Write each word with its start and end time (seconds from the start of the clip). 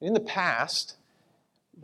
In 0.00 0.12
the 0.12 0.20
past, 0.20 0.96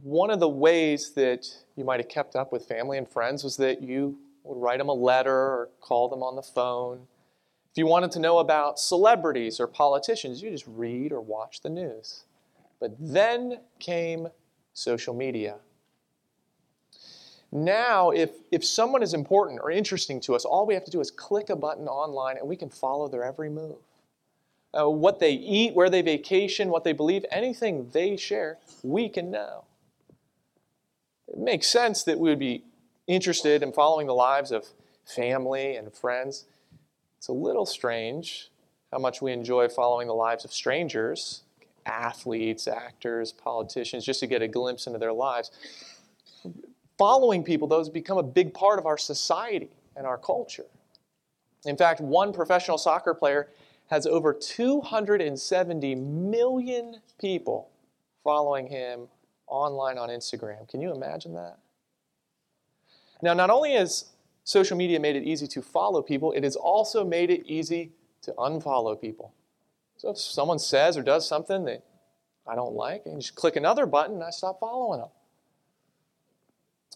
one 0.02 0.30
of 0.30 0.40
the 0.40 0.48
ways 0.48 1.12
that 1.14 1.46
you 1.76 1.84
might 1.84 2.00
have 2.00 2.08
kept 2.08 2.36
up 2.36 2.52
with 2.52 2.66
family 2.66 2.98
and 2.98 3.08
friends 3.08 3.44
was 3.44 3.56
that 3.58 3.82
you 3.82 4.18
would 4.44 4.60
write 4.60 4.78
them 4.78 4.88
a 4.88 4.94
letter 4.94 5.34
or 5.34 5.70
call 5.80 6.08
them 6.08 6.22
on 6.22 6.36
the 6.36 6.42
phone. 6.42 7.06
If 7.70 7.78
you 7.78 7.86
wanted 7.86 8.10
to 8.12 8.20
know 8.20 8.38
about 8.38 8.78
celebrities 8.78 9.60
or 9.60 9.66
politicians, 9.66 10.42
you 10.42 10.50
just 10.50 10.66
read 10.66 11.12
or 11.12 11.20
watch 11.20 11.60
the 11.60 11.70
news. 11.70 12.24
But 12.80 12.96
then 12.98 13.60
came 13.78 14.28
social 14.72 15.14
media. 15.14 15.56
Now, 17.52 18.10
if, 18.10 18.30
if 18.50 18.64
someone 18.64 19.02
is 19.02 19.12
important 19.12 19.60
or 19.62 19.70
interesting 19.70 20.20
to 20.22 20.34
us, 20.34 20.44
all 20.44 20.66
we 20.66 20.74
have 20.74 20.84
to 20.84 20.90
do 20.90 21.00
is 21.00 21.10
click 21.10 21.50
a 21.50 21.56
button 21.56 21.88
online 21.88 22.38
and 22.38 22.48
we 22.48 22.56
can 22.56 22.70
follow 22.70 23.08
their 23.08 23.24
every 23.24 23.50
move. 23.50 23.78
Uh, 24.72 24.88
what 24.88 25.18
they 25.18 25.32
eat, 25.32 25.74
where 25.74 25.90
they 25.90 26.02
vacation, 26.02 26.68
what 26.68 26.84
they 26.84 26.92
believe, 26.92 27.24
anything 27.30 27.90
they 27.92 28.16
share, 28.16 28.58
we 28.82 29.08
can 29.08 29.30
know. 29.30 29.64
It 31.26 31.38
makes 31.38 31.66
sense 31.66 32.04
that 32.04 32.18
we 32.18 32.30
would 32.30 32.38
be 32.38 32.62
interested 33.06 33.62
in 33.62 33.72
following 33.72 34.06
the 34.06 34.14
lives 34.14 34.52
of 34.52 34.66
family 35.04 35.74
and 35.74 35.92
friends. 35.92 36.44
It's 37.18 37.28
a 37.28 37.32
little 37.32 37.66
strange 37.66 38.50
how 38.92 38.98
much 38.98 39.22
we 39.22 39.32
enjoy 39.32 39.68
following 39.68 40.08
the 40.08 40.14
lives 40.14 40.44
of 40.44 40.52
strangers, 40.52 41.42
athletes, 41.86 42.66
actors, 42.66 43.32
politicians, 43.32 44.04
just 44.04 44.20
to 44.20 44.26
get 44.26 44.42
a 44.42 44.48
glimpse 44.48 44.86
into 44.86 44.98
their 44.98 45.12
lives. 45.12 45.50
Following 46.98 47.42
people, 47.44 47.68
those 47.68 47.88
become 47.88 48.18
a 48.18 48.22
big 48.22 48.52
part 48.52 48.78
of 48.78 48.86
our 48.86 48.98
society 48.98 49.70
and 49.96 50.06
our 50.06 50.18
culture. 50.18 50.66
In 51.64 51.76
fact, 51.76 52.00
one 52.00 52.32
professional 52.32 52.78
soccer 52.78 53.14
player 53.14 53.48
has 53.90 54.06
over 54.06 54.32
270 54.32 55.94
million 55.96 56.96
people 57.20 57.70
following 58.22 58.68
him 58.68 59.08
online 59.48 59.98
on 59.98 60.08
Instagram. 60.08 60.68
Can 60.68 60.80
you 60.80 60.94
imagine 60.94 61.34
that? 61.34 61.58
Now, 63.20 63.34
not 63.34 63.50
only 63.50 63.72
has 63.72 64.12
social 64.44 64.76
media 64.76 65.00
made 65.00 65.16
it 65.16 65.24
easy 65.24 65.46
to 65.48 65.60
follow 65.60 66.02
people, 66.02 66.32
it 66.32 66.44
has 66.44 66.56
also 66.56 67.04
made 67.04 67.30
it 67.30 67.42
easy 67.46 67.90
to 68.22 68.32
unfollow 68.32 68.98
people. 68.98 69.34
So 69.96 70.10
if 70.10 70.18
someone 70.18 70.58
says 70.58 70.96
or 70.96 71.02
does 71.02 71.28
something 71.28 71.64
that 71.64 71.84
I 72.46 72.54
don't 72.54 72.74
like, 72.74 73.02
I 73.06 73.14
just 73.16 73.34
click 73.34 73.56
another 73.56 73.86
button 73.86 74.14
and 74.14 74.24
I 74.24 74.30
stop 74.30 74.60
following 74.60 75.00
them. 75.00 75.10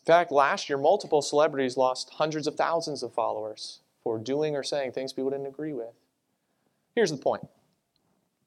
In 0.01 0.05
fact, 0.07 0.31
last 0.31 0.69
year, 0.69 0.79
multiple 0.79 1.23
celebrities 1.23 1.77
lost 1.77 2.11
hundreds 2.15 2.47
of 2.47 2.55
thousands 2.55 3.03
of 3.03 3.13
followers 3.13 3.81
for 4.03 4.19
doing 4.19 4.55
or 4.55 4.63
saying 4.63 4.93
things 4.93 5.13
people 5.13 5.31
didn't 5.31 5.47
agree 5.47 5.73
with. 5.73 5.95
Here's 6.95 7.11
the 7.11 7.17
point 7.17 7.49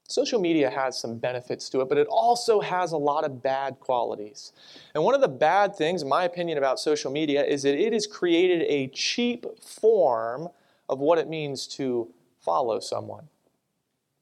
Social 0.09 0.40
media 0.40 0.70
has 0.70 0.98
some 0.98 1.17
benefits 1.17 1.67
to 1.70 1.81
it, 1.81 1.90
but 1.90 1.98
it 1.98 2.08
also 2.08 2.62
has 2.62 2.94
a 2.94 2.98
lot 2.98 3.26
of 3.26 3.44
bad 3.44 3.80
qualities. 3.81 4.54
And 4.95 5.04
one 5.04 5.14
of 5.14 5.20
the 5.20 5.28
bad 5.28 5.76
things, 5.76 6.02
in 6.02 6.08
my 6.08 6.23
opinion, 6.23 6.58
about 6.58 6.80
social 6.80 7.12
media 7.12 7.44
is 7.44 7.64
that 7.64 7.76
it 7.76 7.92
has 7.92 8.08
created 8.08 8.62
a 8.64 8.88
cheap 8.88 9.45
form 9.62 10.48
of 10.88 11.00
what 11.00 11.17
it 11.17 11.28
means 11.28 11.67
to 11.67 12.08
follow 12.39 12.80
someone. 12.80 13.28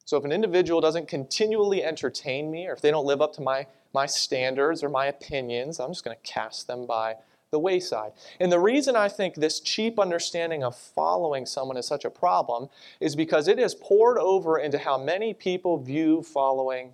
So 0.06 0.18
if 0.18 0.26
an 0.26 0.32
individual 0.32 0.82
doesn't 0.82 1.08
continually 1.08 1.84
entertain 1.84 2.50
me, 2.50 2.68
or 2.68 2.74
if 2.74 2.82
they 2.82 2.90
don't 2.90 3.06
live 3.06 3.22
up 3.22 3.34
to 3.34 3.42
my, 3.42 3.68
my 3.94 4.08
standards 4.08 4.84
or 4.84 4.90
my 4.90 5.06
opinions, 5.06 5.80
I'm 5.80 5.92
just 5.92 6.04
going 6.04 6.18
to 6.18 6.32
cast 6.32 6.66
them 6.66 6.88
by 6.88 7.16
the 7.56 7.60
wayside. 7.60 8.12
And 8.42 8.52
the 8.52 8.60
reason 8.60 8.98
I 8.98 9.08
think 9.08 9.36
this 9.36 9.62
cheap 9.62 9.98
understanding 9.98 10.62
of 10.62 10.76
following 10.76 11.46
someone 11.46 11.78
is 11.78 11.88
such 11.88 12.04
a 12.04 12.10
problem 12.10 12.68
is 13.00 13.16
because 13.16 13.48
it 13.48 13.58
has 13.60 13.74
poured 13.74 14.18
over 14.18 14.60
into 14.60 14.78
how 14.78 14.98
many 14.98 15.34
people 15.34 15.78
view 15.78 16.22
following 16.22 16.92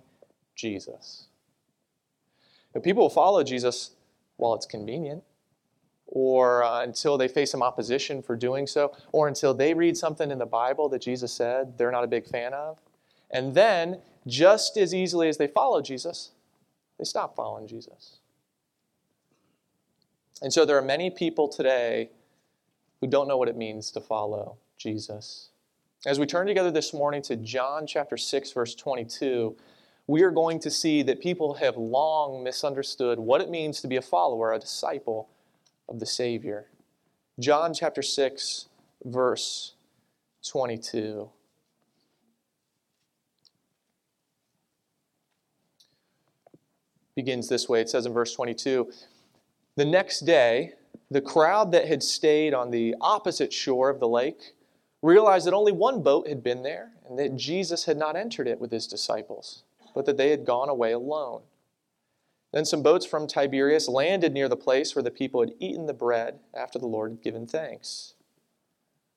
Jesus. 0.54 1.26
But 2.72 2.84
people 2.84 3.02
will 3.02 3.10
follow 3.10 3.42
Jesus 3.42 3.90
while 4.36 4.54
it's 4.54 4.66
convenient, 4.66 5.24
or 6.06 6.62
uh, 6.62 6.82
until 6.82 7.18
they 7.18 7.26
face 7.26 7.50
some 7.50 7.62
opposition 7.62 8.22
for 8.22 8.36
doing 8.36 8.68
so, 8.68 8.94
or 9.10 9.26
until 9.26 9.52
they 9.52 9.74
read 9.74 9.96
something 9.96 10.30
in 10.30 10.38
the 10.38 10.46
Bible 10.46 10.88
that 10.90 11.02
Jesus 11.02 11.32
said 11.32 11.76
they're 11.76 11.90
not 11.90 12.04
a 12.04 12.06
big 12.06 12.24
fan 12.24 12.54
of. 12.54 12.78
And 13.32 13.52
then, 13.52 14.00
just 14.28 14.76
as 14.76 14.94
easily 14.94 15.28
as 15.28 15.38
they 15.38 15.48
follow 15.48 15.82
Jesus, 15.82 16.30
they 16.98 17.04
stop 17.04 17.34
following 17.34 17.66
Jesus. 17.66 18.18
And 20.42 20.52
so 20.52 20.64
there 20.64 20.76
are 20.76 20.82
many 20.82 21.08
people 21.08 21.46
today 21.46 22.10
who 23.00 23.06
don't 23.06 23.28
know 23.28 23.36
what 23.36 23.48
it 23.48 23.56
means 23.56 23.92
to 23.92 24.00
follow 24.00 24.58
Jesus. 24.76 25.50
As 26.04 26.18
we 26.18 26.26
turn 26.26 26.48
together 26.48 26.72
this 26.72 26.92
morning 26.92 27.22
to 27.22 27.36
John 27.36 27.86
chapter 27.86 28.16
6 28.16 28.50
verse 28.50 28.74
22, 28.74 29.56
we 30.08 30.24
are 30.24 30.32
going 30.32 30.58
to 30.58 30.70
see 30.70 31.02
that 31.04 31.20
people 31.20 31.54
have 31.54 31.76
long 31.76 32.42
misunderstood 32.42 33.20
what 33.20 33.40
it 33.40 33.50
means 33.50 33.80
to 33.82 33.86
be 33.86 33.96
a 33.96 34.02
follower, 34.02 34.52
a 34.52 34.58
disciple 34.58 35.28
of 35.88 36.00
the 36.00 36.06
Savior. 36.06 36.66
John 37.38 37.72
chapter 37.72 38.02
6 38.02 38.66
verse 39.04 39.74
22. 40.44 41.30
Begins 47.14 47.48
this 47.48 47.68
way. 47.68 47.80
It 47.80 47.88
says 47.88 48.06
in 48.06 48.12
verse 48.12 48.34
22 48.34 48.90
the 49.76 49.84
next 49.84 50.20
day, 50.20 50.74
the 51.10 51.20
crowd 51.20 51.72
that 51.72 51.88
had 51.88 52.02
stayed 52.02 52.54
on 52.54 52.70
the 52.70 52.94
opposite 53.00 53.52
shore 53.52 53.90
of 53.90 54.00
the 54.00 54.08
lake 54.08 54.54
realized 55.02 55.46
that 55.46 55.54
only 55.54 55.72
one 55.72 56.02
boat 56.02 56.28
had 56.28 56.42
been 56.42 56.62
there 56.62 56.92
and 57.08 57.18
that 57.18 57.36
Jesus 57.36 57.84
had 57.84 57.96
not 57.96 58.16
entered 58.16 58.46
it 58.48 58.60
with 58.60 58.70
his 58.70 58.86
disciples, 58.86 59.64
but 59.94 60.06
that 60.06 60.16
they 60.16 60.30
had 60.30 60.46
gone 60.46 60.68
away 60.68 60.92
alone. 60.92 61.42
Then 62.52 62.64
some 62.64 62.82
boats 62.82 63.06
from 63.06 63.26
Tiberias 63.26 63.88
landed 63.88 64.32
near 64.32 64.48
the 64.48 64.56
place 64.56 64.94
where 64.94 65.02
the 65.02 65.10
people 65.10 65.40
had 65.40 65.54
eaten 65.58 65.86
the 65.86 65.94
bread 65.94 66.38
after 66.54 66.78
the 66.78 66.86
Lord 66.86 67.12
had 67.12 67.22
given 67.22 67.46
thanks. 67.46 68.14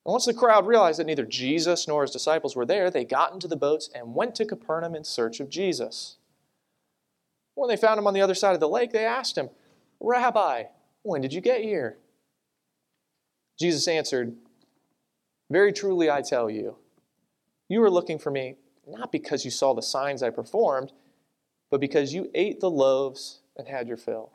And 0.06 0.12
once 0.12 0.26
the 0.26 0.34
crowd 0.34 0.68
realized 0.68 1.00
that 1.00 1.08
neither 1.08 1.26
Jesus 1.26 1.88
nor 1.88 2.04
his 2.04 2.12
disciples 2.12 2.56
were 2.56 2.66
there, 2.66 2.90
they 2.90 3.04
got 3.04 3.34
into 3.34 3.48
the 3.48 3.56
boats 3.56 3.90
and 3.94 4.16
went 4.16 4.36
to 4.36 4.46
Capernaum 4.46 4.96
in 4.96 5.04
search 5.04 5.40
of 5.40 5.50
Jesus. 5.50 6.16
When 7.56 7.70
they 7.70 7.78
found 7.78 8.00
him 8.00 8.08
on 8.08 8.14
the 8.14 8.22
other 8.22 8.36
side 8.36 8.54
of 8.54 8.60
the 8.60 8.70
lake, 8.70 8.92
they 8.92 9.06
asked 9.06 9.38
him, 9.38 9.50
Rabbi, 10.00 10.64
when 11.04 11.22
did 11.22 11.34
you 11.34 11.42
get 11.42 11.62
here? 11.62 11.98
Jesus 13.60 13.88
answered, 13.88 14.36
Very 15.50 15.72
truly 15.72 16.10
I 16.10 16.22
tell 16.22 16.50
you, 16.50 16.78
you 17.70 17.82
are 17.84 17.90
looking 17.90 18.20
for 18.20 18.32
me 18.32 18.56
not 18.88 19.12
because 19.12 19.46
you 19.46 19.52
saw 19.52 19.74
the 19.74 19.82
signs 19.82 20.22
I 20.22 20.30
performed, 20.30 20.92
but 21.72 21.82
because 21.82 22.14
you 22.14 22.30
ate 22.36 22.60
the 22.60 22.70
loaves 22.70 23.40
and 23.58 23.68
had 23.68 23.88
your 23.88 23.98
fill. 23.98 24.32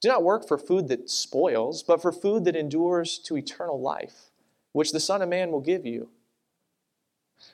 Do 0.00 0.08
not 0.08 0.22
work 0.22 0.46
for 0.46 0.58
food 0.58 0.88
that 0.88 1.08
spoils, 1.08 1.82
but 1.82 2.00
for 2.00 2.12
food 2.12 2.44
that 2.44 2.56
endures 2.56 3.18
to 3.20 3.36
eternal 3.36 3.80
life, 3.80 4.30
which 4.72 4.92
the 4.92 5.00
Son 5.00 5.22
of 5.22 5.28
Man 5.28 5.50
will 5.50 5.60
give 5.60 5.86
you. 5.86 6.10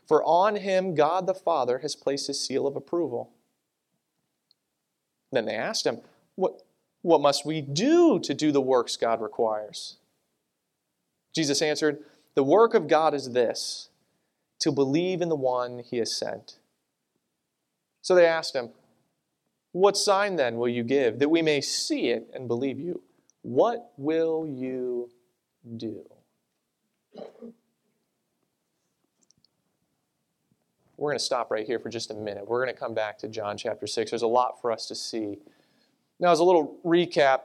For 0.07 0.23
on 0.25 0.57
him 0.57 0.95
God 0.95 1.27
the 1.27 1.35
Father 1.35 1.79
has 1.79 1.97
placed 1.97 2.27
his 2.27 2.45
seal 2.45 2.67
of 2.67 2.77
approval. 2.77 3.31
Then 5.33 5.47
they 5.47 5.55
asked 5.55 5.87
him, 5.87 6.01
What? 6.35 6.63
What 7.03 7.21
must 7.21 7.47
we 7.47 7.61
do 7.61 8.19
to 8.21 8.35
do 8.35 8.53
the 8.53 8.61
works 8.61 8.97
God 8.97 9.21
requires? 9.21 9.97
Jesus 11.35 11.63
answered, 11.63 11.99
The 12.35 12.45
work 12.45 12.75
of 12.75 12.89
God 12.89 13.15
is 13.15 13.33
this 13.33 13.89
to 14.61 14.71
believe 14.71 15.23
in 15.23 15.29
the 15.29 15.37
one 15.37 15.79
he 15.79 15.99
has 15.99 16.15
sent. 16.15 16.59
So 18.03 18.15
they 18.15 18.27
asked 18.27 18.55
him, 18.55 18.71
What 19.73 19.97
sign 19.97 20.37
then 20.37 20.57
will 20.57 20.69
you 20.69 20.83
give 20.83 21.19
that 21.19 21.31
we 21.31 21.43
may 21.43 21.61
see 21.61 22.09
it 22.09 22.31
and 22.35 22.49
believe 22.49 22.79
you? 22.79 23.03
What 23.43 23.93
will 23.97 24.47
you 24.47 25.11
do? 25.77 26.05
We're 30.97 31.13
going 31.13 31.19
to 31.19 31.25
stop 31.25 31.51
right 31.51 31.67
here 31.67 31.79
for 31.79 31.89
just 31.89 32.11
a 32.11 32.15
minute. 32.15 32.47
We're 32.47 32.63
going 32.63 32.75
to 32.75 32.79
come 32.79 32.93
back 32.93 33.17
to 33.21 33.29
John 33.29 33.57
chapter 33.57 33.87
6. 33.87 34.11
There's 34.11 34.21
a 34.21 34.27
lot 34.27 34.61
for 34.61 34.71
us 34.71 34.87
to 34.89 34.95
see 34.95 35.39
now, 36.21 36.31
as 36.31 36.39
a 36.39 36.45
little 36.45 36.79
recap, 36.85 37.41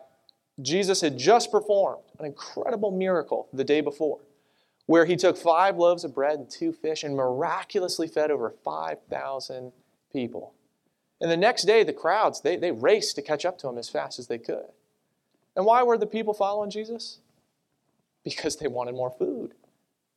Jesus 0.62 1.00
had 1.01 1.18
just 1.18 1.50
performed 1.50 2.04
an 2.19 2.25
incredible 2.25 2.92
miracle 2.92 3.48
the 3.54 3.63
day 3.63 3.80
before, 3.80 4.19
where 4.86 5.06
he 5.06 5.16
took 5.16 5.38
five 5.38 5.77
loaves 5.77 6.04
of 6.04 6.13
bread 6.13 6.39
and 6.39 6.50
two 6.50 6.74
fish 6.74 7.04
and 7.04 7.16
miraculously 7.16 8.07
fed 8.07 8.31
over 8.31 8.54
5,000 8.63 9.72
people. 10.12 10.54
And 11.22 11.31
the 11.31 11.38
next 11.38 11.63
day, 11.63 11.83
the 11.83 11.94
crowds, 11.94 12.42
they, 12.42 12.57
they 12.57 12.72
raced 12.72 13.16
to 13.16 13.22
catch 13.22 13.45
up 13.45 13.57
to 13.60 13.69
him 13.69 13.77
as 13.77 13.89
fast 13.89 14.19
as 14.19 14.27
they 14.27 14.38
could. 14.38 14.66
And 15.56 15.66
why 15.66 15.81
were 15.83 15.98
the 15.98 16.06
people 16.06 16.33
following 16.33 16.69
Jesus? 16.69 17.19
Because 18.25 18.57
they 18.57 18.68
wanted 18.68 18.95
more 18.95 19.12
food 19.12 19.54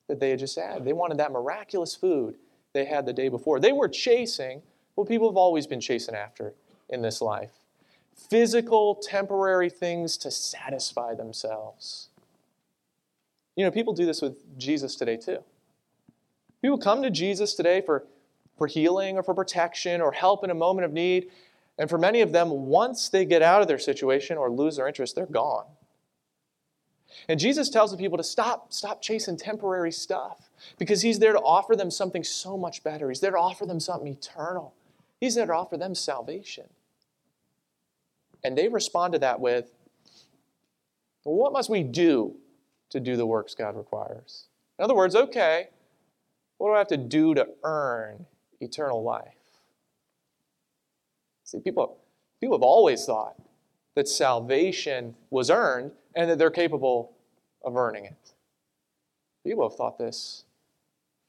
that 0.08 0.19
they 0.19 0.31
had 0.31 0.40
just 0.40 0.58
had. 0.58 0.84
They 0.84 0.93
wanted 0.93 1.19
that 1.19 1.31
miraculous 1.31 1.94
food 1.94 2.37
they 2.72 2.87
had 2.87 3.06
the 3.06 3.12
day 3.12 3.28
before. 3.28 3.60
They 3.60 3.72
were 3.72 3.88
chasing 3.88 4.62
what 4.96 5.06
people 5.06 5.31
have 5.31 5.37
always 5.37 5.69
been 5.69 5.81
chasing 5.81 6.16
after 6.16 6.55
in 6.88 7.02
this 7.02 7.20
life 7.20 7.57
physical, 8.19 8.97
temporary 8.97 9.70
things 9.70 10.17
to 10.19 10.31
satisfy 10.31 11.15
themselves. 11.15 12.09
You 13.56 13.65
know, 13.65 13.70
people 13.70 13.93
do 13.93 14.06
this 14.06 14.20
with 14.20 14.59
Jesus 14.59 14.97
today 14.97 15.17
too. 15.17 15.43
People 16.61 16.79
come 16.79 17.03
to 17.03 17.11
Jesus 17.11 17.55
today 17.55 17.81
for, 17.81 18.05
for 18.56 18.67
healing 18.67 19.17
or 19.17 19.23
for 19.23 19.35
protection 19.35 20.00
or 20.00 20.12
help 20.12 20.44
in 20.44 20.50
a 20.50 20.55
moment 20.55 20.85
of 20.85 20.93
need, 20.93 21.31
And 21.79 21.88
for 21.88 21.99
many 21.99 22.20
of 22.20 22.32
them, 22.32 22.50
once 22.50 23.09
they 23.09 23.25
get 23.25 23.41
out 23.41 23.62
of 23.62 23.69
their 23.69 23.79
situation 23.79 24.37
or 24.37 24.50
lose 24.50 24.76
their 24.76 24.88
interest, 24.88 25.15
they're 25.15 25.26
gone. 25.26 25.67
And 27.29 27.38
Jesus 27.38 27.70
tells 27.70 27.91
the 27.91 27.97
people 27.97 28.19
to 28.19 28.25
stop, 28.25 28.73
stop 28.73 29.00
chasing 29.00 29.37
temporary 29.37 29.93
stuff 29.93 30.50
because 30.79 31.03
he's 31.03 31.20
there 31.20 31.32
to 31.32 31.41
offer 31.41 31.76
them 31.76 31.91
something 31.91 32.25
so 32.25 32.56
much 32.56 32.82
better. 32.82 33.09
He's 33.09 33.20
there 33.20 33.31
to 33.31 33.38
offer 33.38 33.65
them 33.65 33.81
something 33.81 34.09
eternal. 34.09 34.75
He's 35.20 35.37
there 35.37 35.47
to 35.47 35.55
offer 35.55 35.76
them 35.76 35.94
salvation. 35.94 36.65
And 38.44 38.56
they 38.56 38.69
respond 38.69 39.12
to 39.14 39.19
that 39.20 39.40
with, 39.40 39.73
what 41.25 41.52
must 41.52 41.69
we 41.69 41.82
do 41.82 42.37
to 42.90 43.00
do 43.00 43.17
the 43.17 43.26
works 43.26 43.55
God 43.55 43.76
requires? 43.76 44.46
In 44.79 44.85
other 44.85 44.94
words, 44.94 45.14
okay, 45.14 45.69
what 46.56 46.69
do 46.69 46.75
I 46.75 46.79
have 46.79 46.88
to 46.88 46.96
do 46.96 47.35
to 47.35 47.46
earn 47.64 48.25
eternal 48.61 49.02
life? 49.02 49.35
See, 51.44 51.58
people, 51.61 51.99
people 52.40 52.56
have 52.56 52.62
always 52.62 53.05
thought 53.05 53.37
that 53.94 54.08
salvation 54.08 55.14
was 55.31 55.50
earned 55.50 55.93
and 56.14 56.31
that 56.31 56.38
they're 56.38 56.50
capable 56.50 57.12
of 57.62 57.76
earning 57.76 58.05
it. 58.05 58.32
People 59.44 59.69
have 59.69 59.76
thought 59.76 59.99
this 59.99 60.44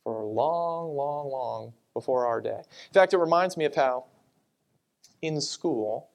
for 0.03 0.23
long, 0.23 0.95
long, 0.95 1.29
long 1.29 1.73
before 1.93 2.25
our 2.25 2.41
day. 2.41 2.59
In 2.59 2.93
fact, 2.93 3.13
it 3.13 3.17
reminds 3.17 3.57
me 3.57 3.65
of 3.65 3.75
how 3.75 4.05
in 5.21 5.41
school, 5.41 6.09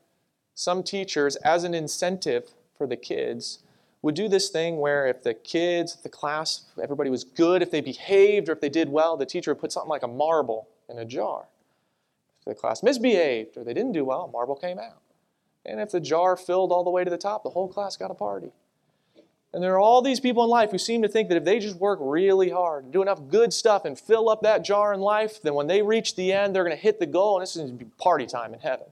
some 0.54 0.82
teachers, 0.82 1.36
as 1.36 1.64
an 1.64 1.74
incentive 1.74 2.50
for 2.76 2.86
the 2.86 2.96
kids, 2.96 3.60
would 4.02 4.14
do 4.14 4.28
this 4.28 4.50
thing 4.50 4.78
where 4.78 5.06
if 5.06 5.22
the 5.22 5.34
kids, 5.34 5.94
if 5.94 6.02
the 6.02 6.08
class, 6.08 6.66
everybody 6.82 7.10
was 7.10 7.24
good, 7.24 7.62
if 7.62 7.70
they 7.70 7.80
behaved, 7.80 8.48
or 8.48 8.52
if 8.52 8.60
they 8.60 8.68
did 8.68 8.88
well, 8.88 9.16
the 9.16 9.26
teacher 9.26 9.50
would 9.50 9.60
put 9.60 9.72
something 9.72 9.88
like 9.88 10.02
a 10.02 10.08
marble 10.08 10.68
in 10.88 10.98
a 10.98 11.04
jar. 11.04 11.46
If 12.40 12.44
the 12.44 12.54
class 12.54 12.82
misbehaved 12.82 13.56
or 13.56 13.64
they 13.64 13.72
didn't 13.72 13.92
do 13.92 14.04
well, 14.04 14.22
a 14.22 14.30
marble 14.30 14.56
came 14.56 14.78
out. 14.78 15.00
And 15.64 15.80
if 15.80 15.90
the 15.90 16.00
jar 16.00 16.36
filled 16.36 16.70
all 16.70 16.84
the 16.84 16.90
way 16.90 17.02
to 17.02 17.10
the 17.10 17.16
top, 17.16 17.42
the 17.42 17.50
whole 17.50 17.68
class 17.68 17.96
got 17.96 18.10
a 18.10 18.14
party. 18.14 18.52
And 19.54 19.62
there 19.62 19.72
are 19.74 19.78
all 19.78 20.02
these 20.02 20.20
people 20.20 20.44
in 20.44 20.50
life 20.50 20.72
who 20.72 20.78
seem 20.78 21.00
to 21.02 21.08
think 21.08 21.28
that 21.28 21.36
if 21.36 21.44
they 21.44 21.60
just 21.60 21.76
work 21.76 22.00
really 22.02 22.50
hard 22.50 22.90
do 22.90 23.00
enough 23.00 23.20
good 23.28 23.52
stuff 23.52 23.84
and 23.84 23.98
fill 23.98 24.28
up 24.28 24.42
that 24.42 24.64
jar 24.64 24.92
in 24.92 25.00
life, 25.00 25.40
then 25.42 25.54
when 25.54 25.68
they 25.68 25.80
reach 25.80 26.16
the 26.16 26.32
end, 26.32 26.54
they're 26.54 26.64
going 26.64 26.76
to 26.76 26.82
hit 26.82 26.98
the 26.98 27.06
goal 27.06 27.36
and 27.36 27.42
this 27.42 27.56
is 27.56 27.62
going 27.62 27.78
to 27.78 27.84
be 27.84 27.90
party 27.96 28.26
time 28.26 28.52
in 28.52 28.60
heaven. 28.60 28.86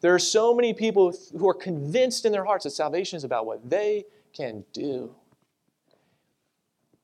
There 0.00 0.14
are 0.14 0.18
so 0.18 0.54
many 0.54 0.74
people 0.74 1.14
who 1.36 1.48
are 1.48 1.54
convinced 1.54 2.24
in 2.24 2.32
their 2.32 2.44
hearts 2.44 2.64
that 2.64 2.70
salvation 2.70 3.16
is 3.16 3.24
about 3.24 3.46
what 3.46 3.68
they 3.68 4.04
can 4.32 4.64
do. 4.72 5.14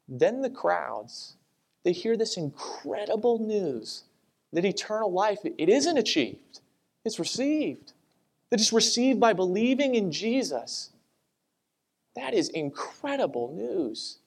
Then 0.09 0.43
the 0.43 0.51
crowds, 0.51 1.37
they 1.85 1.93
hear 1.93 2.17
this 2.17 2.37
incredible 2.37 3.39
news 3.39 4.05
that 4.53 4.65
eternal 4.65 5.13
life, 5.13 5.39
it 5.45 5.69
isn't 5.69 5.97
achieved, 5.97 6.61
it's 7.05 7.19
received. 7.19 7.93
That 8.51 8.61
it's 8.61 8.73
received 8.73 9.21
by 9.21 9.33
believing 9.33 9.95
in 9.95 10.11
Jesus. 10.11 10.91
That 12.17 12.35
is 12.35 12.49
incredible 12.49 13.55
news. 13.55 14.19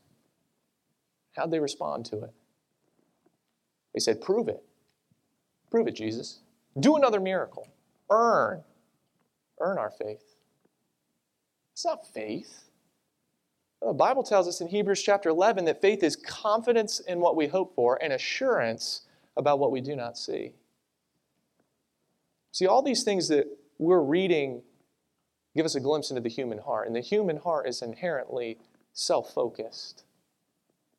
How'd 1.36 1.52
they 1.52 1.60
respond 1.60 2.06
to 2.06 2.24
it? 2.24 2.34
They 3.94 4.00
said, 4.00 4.22
Prove 4.22 4.48
it. 4.48 4.64
Prove 5.70 5.88
it, 5.88 5.96
Jesus. 5.96 6.40
Do 6.80 6.96
another 6.96 7.20
miracle. 7.20 7.68
Earn. 8.10 8.64
Earn 9.60 9.78
our 9.78 9.92
faith. 9.92 10.24
It's 11.74 11.86
not 11.86 12.06
faith. 12.14 12.70
The 13.82 13.94
Bible 13.94 14.24
tells 14.24 14.48
us 14.48 14.62
in 14.62 14.68
Hebrews 14.68 15.02
chapter 15.04 15.30
11 15.30 15.66
that 15.66 15.82
faith 15.82 16.04
is 16.04 16.16
confidence 16.16 17.00
in 17.00 17.20
what 17.20 17.36
we 17.36 17.48
hope 17.48 17.76
for 17.76 18.02
and 18.02 18.14
assurance 18.14 19.02
about 19.36 19.60
what 19.60 19.72
we 19.72 19.82
do 19.82 19.96
not 19.96 20.18
see. 20.18 20.54
See, 22.52 22.68
all 22.68 22.82
these 22.82 23.04
things 23.04 23.28
that 23.30 23.48
we're 23.80 24.02
reading 24.02 24.62
give 25.56 25.66
us 25.66 25.76
a 25.76 25.80
glimpse 25.80 26.10
into 26.10 26.22
the 26.22 26.30
human 26.30 26.60
heart. 26.60 26.88
And 26.88 26.96
the 26.96 27.02
human 27.02 27.38
heart 27.38 27.68
is 27.68 27.82
inherently 27.82 28.58
self 28.94 29.34
focused. 29.34 30.04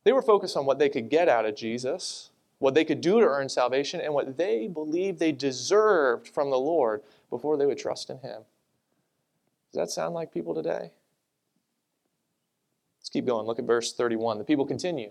They 0.05 0.13
were 0.13 0.23
focused 0.23 0.57
on 0.57 0.67
what 0.67 0.79
they 0.79 0.89
could 0.89 1.09
get 1.09 1.29
out 1.29 1.47
of 1.47 1.57
Jesus, 1.57 2.31
what 2.59 2.75
they 2.75 2.85
could 2.85 3.01
do 3.01 3.21
to 3.21 3.27
earn 3.27 3.49
salvation, 3.49 4.01
and 4.01 4.15
what 4.15 4.37
they 4.37 4.69
believed 4.69 5.19
they 5.19 5.33
deserved 5.33 6.29
from 6.29 6.51
the 6.51 6.59
Lord 6.59 7.03
before 7.31 7.57
they 7.57 7.67
would 7.67 7.79
trust 7.79 8.11
in 8.11 8.19
Him. 8.19 8.43
Does 9.73 9.81
that 9.81 9.91
sound 9.91 10.15
like 10.15 10.33
people 10.33 10.55
today? 10.55 10.93
Let's 13.01 13.11
keep 13.11 13.27
going. 13.27 13.47
Look 13.47 13.59
at 13.59 13.65
verse 13.65 13.93
31. 13.93 14.39
The 14.39 14.45
people 14.45 14.65
continue. 14.65 15.11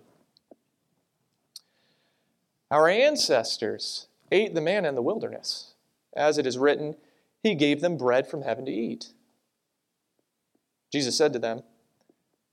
Our 2.72 2.88
ancestors 2.88 4.08
ate 4.32 4.56
the 4.56 4.62
manna 4.62 4.90
in 4.90 4.96
the 4.96 5.02
wilderness, 5.02 5.76
as 6.16 6.38
it 6.38 6.48
is 6.48 6.58
written, 6.58 6.96
He 7.44 7.54
gave 7.54 7.82
them 7.82 7.98
bread 7.98 8.26
from 8.26 8.42
heaven 8.42 8.66
to 8.66 8.72
eat. 8.72 9.14
Jesus 10.92 11.16
said 11.16 11.34
to 11.34 11.40
them, 11.40 11.62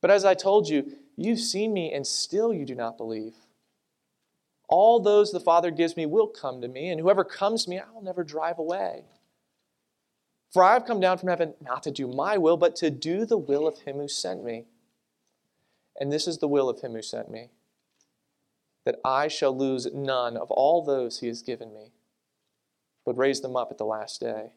But 0.00 0.10
as 0.10 0.24
I 0.24 0.34
told 0.34 0.68
you, 0.68 0.92
you've 1.16 1.40
seen 1.40 1.72
me 1.72 1.92
and 1.92 2.06
still 2.06 2.52
you 2.52 2.64
do 2.64 2.74
not 2.74 2.96
believe. 2.96 3.34
All 4.68 5.00
those 5.00 5.32
the 5.32 5.40
Father 5.40 5.70
gives 5.70 5.96
me 5.96 6.06
will 6.06 6.26
come 6.26 6.60
to 6.60 6.68
me, 6.68 6.90
and 6.90 7.00
whoever 7.00 7.24
comes 7.24 7.64
to 7.64 7.70
me, 7.70 7.78
I 7.78 7.90
will 7.92 8.02
never 8.02 8.22
drive 8.22 8.58
away. 8.58 9.04
For 10.52 10.62
I 10.62 10.74
have 10.74 10.84
come 10.84 11.00
down 11.00 11.18
from 11.18 11.28
heaven 11.28 11.54
not 11.60 11.82
to 11.84 11.90
do 11.90 12.06
my 12.06 12.38
will, 12.38 12.56
but 12.56 12.76
to 12.76 12.90
do 12.90 13.24
the 13.24 13.38
will 13.38 13.66
of 13.66 13.80
him 13.80 13.96
who 13.96 14.08
sent 14.08 14.44
me. 14.44 14.66
And 15.98 16.12
this 16.12 16.28
is 16.28 16.38
the 16.38 16.48
will 16.48 16.68
of 16.68 16.80
him 16.80 16.92
who 16.92 17.02
sent 17.02 17.30
me 17.30 17.50
that 18.88 19.00
I 19.04 19.28
shall 19.28 19.54
lose 19.54 19.86
none 19.92 20.34
of 20.34 20.50
all 20.50 20.82
those 20.82 21.20
he 21.20 21.26
has 21.26 21.42
given 21.42 21.74
me, 21.74 21.92
but 23.04 23.18
raise 23.18 23.42
them 23.42 23.54
up 23.54 23.70
at 23.70 23.76
the 23.76 23.84
last 23.84 24.18
day. 24.18 24.52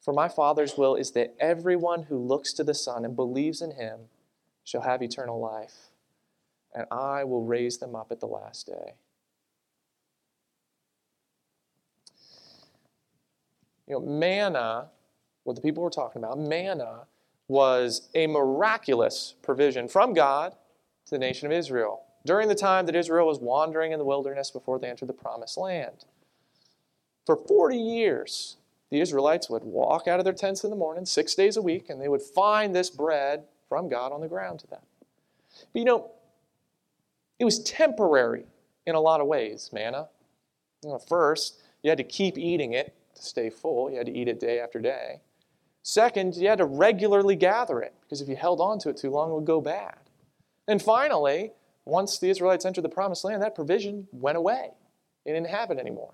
For 0.00 0.12
my 0.12 0.28
Father's 0.28 0.76
will 0.76 0.94
is 0.94 1.12
that 1.12 1.34
everyone 1.40 2.04
who 2.04 2.18
looks 2.18 2.52
to 2.54 2.64
the 2.64 2.74
Son 2.74 3.04
and 3.04 3.16
believes 3.16 3.60
in 3.60 3.72
him 3.72 4.02
shall 4.64 4.82
have 4.82 5.02
eternal 5.02 5.40
life, 5.40 5.90
and 6.74 6.86
I 6.90 7.24
will 7.24 7.44
raise 7.44 7.78
them 7.78 7.94
up 7.94 8.12
at 8.12 8.20
the 8.20 8.26
last 8.26 8.66
day. 8.66 8.94
You 13.86 13.94
know, 13.94 14.00
manna, 14.00 14.88
what 15.44 15.54
the 15.56 15.62
people 15.62 15.82
were 15.82 15.90
talking 15.90 16.22
about, 16.22 16.38
manna 16.38 17.06
was 17.48 18.08
a 18.14 18.26
miraculous 18.26 19.34
provision 19.42 19.88
from 19.88 20.12
God 20.12 20.52
to 21.06 21.10
the 21.10 21.18
nation 21.18 21.46
of 21.46 21.52
Israel 21.52 22.02
during 22.24 22.48
the 22.48 22.54
time 22.54 22.86
that 22.86 22.96
Israel 22.96 23.26
was 23.26 23.38
wandering 23.38 23.92
in 23.92 23.98
the 23.98 24.04
wilderness 24.04 24.50
before 24.50 24.78
they 24.78 24.90
entered 24.90 25.08
the 25.08 25.12
promised 25.12 25.56
land. 25.56 26.04
For 27.24 27.36
40 27.36 27.76
years, 27.76 28.56
the 28.90 29.00
Israelites 29.00 29.50
would 29.50 29.64
walk 29.64 30.06
out 30.06 30.18
of 30.18 30.24
their 30.24 30.34
tents 30.34 30.64
in 30.64 30.70
the 30.70 30.76
morning, 30.76 31.04
six 31.04 31.34
days 31.34 31.56
a 31.56 31.62
week, 31.62 31.90
and 31.90 32.00
they 32.00 32.08
would 32.08 32.22
find 32.22 32.74
this 32.74 32.90
bread 32.90 33.44
from 33.68 33.88
God 33.88 34.12
on 34.12 34.20
the 34.20 34.28
ground 34.28 34.60
to 34.60 34.66
them. 34.68 34.82
But 35.72 35.78
you 35.78 35.84
know, 35.84 36.10
it 37.38 37.44
was 37.44 37.62
temporary 37.62 38.46
in 38.86 38.94
a 38.94 39.00
lot 39.00 39.20
of 39.20 39.26
ways, 39.26 39.70
manna. 39.72 40.08
You 40.82 40.90
know, 40.90 40.98
first, 40.98 41.60
you 41.82 41.90
had 41.90 41.98
to 41.98 42.04
keep 42.04 42.38
eating 42.38 42.72
it 42.72 42.94
to 43.14 43.22
stay 43.22 43.50
full. 43.50 43.90
You 43.90 43.98
had 43.98 44.06
to 44.06 44.16
eat 44.16 44.28
it 44.28 44.38
day 44.38 44.60
after 44.60 44.80
day. 44.80 45.20
Second, 45.82 46.36
you 46.36 46.48
had 46.48 46.58
to 46.58 46.64
regularly 46.64 47.36
gather 47.36 47.80
it 47.80 47.94
because 48.02 48.20
if 48.20 48.28
you 48.28 48.36
held 48.36 48.60
on 48.60 48.78
to 48.80 48.88
it 48.88 48.96
too 48.96 49.10
long, 49.10 49.30
it 49.30 49.34
would 49.34 49.44
go 49.44 49.60
bad. 49.60 49.96
And 50.68 50.82
finally, 50.82 51.52
once 51.84 52.18
the 52.18 52.28
Israelites 52.28 52.64
entered 52.64 52.82
the 52.82 52.88
promised 52.88 53.24
land, 53.24 53.42
that 53.42 53.54
provision 53.54 54.08
went 54.10 54.36
away. 54.36 54.70
It 55.24 55.32
didn't 55.32 55.48
have 55.48 55.70
it 55.70 55.78
anymore. 55.78 56.12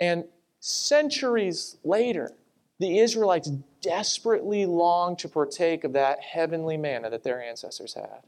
And 0.00 0.24
Centuries 0.68 1.76
later, 1.84 2.32
the 2.80 2.98
Israelites 2.98 3.48
desperately 3.82 4.66
longed 4.66 5.20
to 5.20 5.28
partake 5.28 5.84
of 5.84 5.92
that 5.92 6.18
heavenly 6.18 6.76
manna 6.76 7.08
that 7.08 7.22
their 7.22 7.40
ancestors 7.40 7.94
had. 7.94 8.24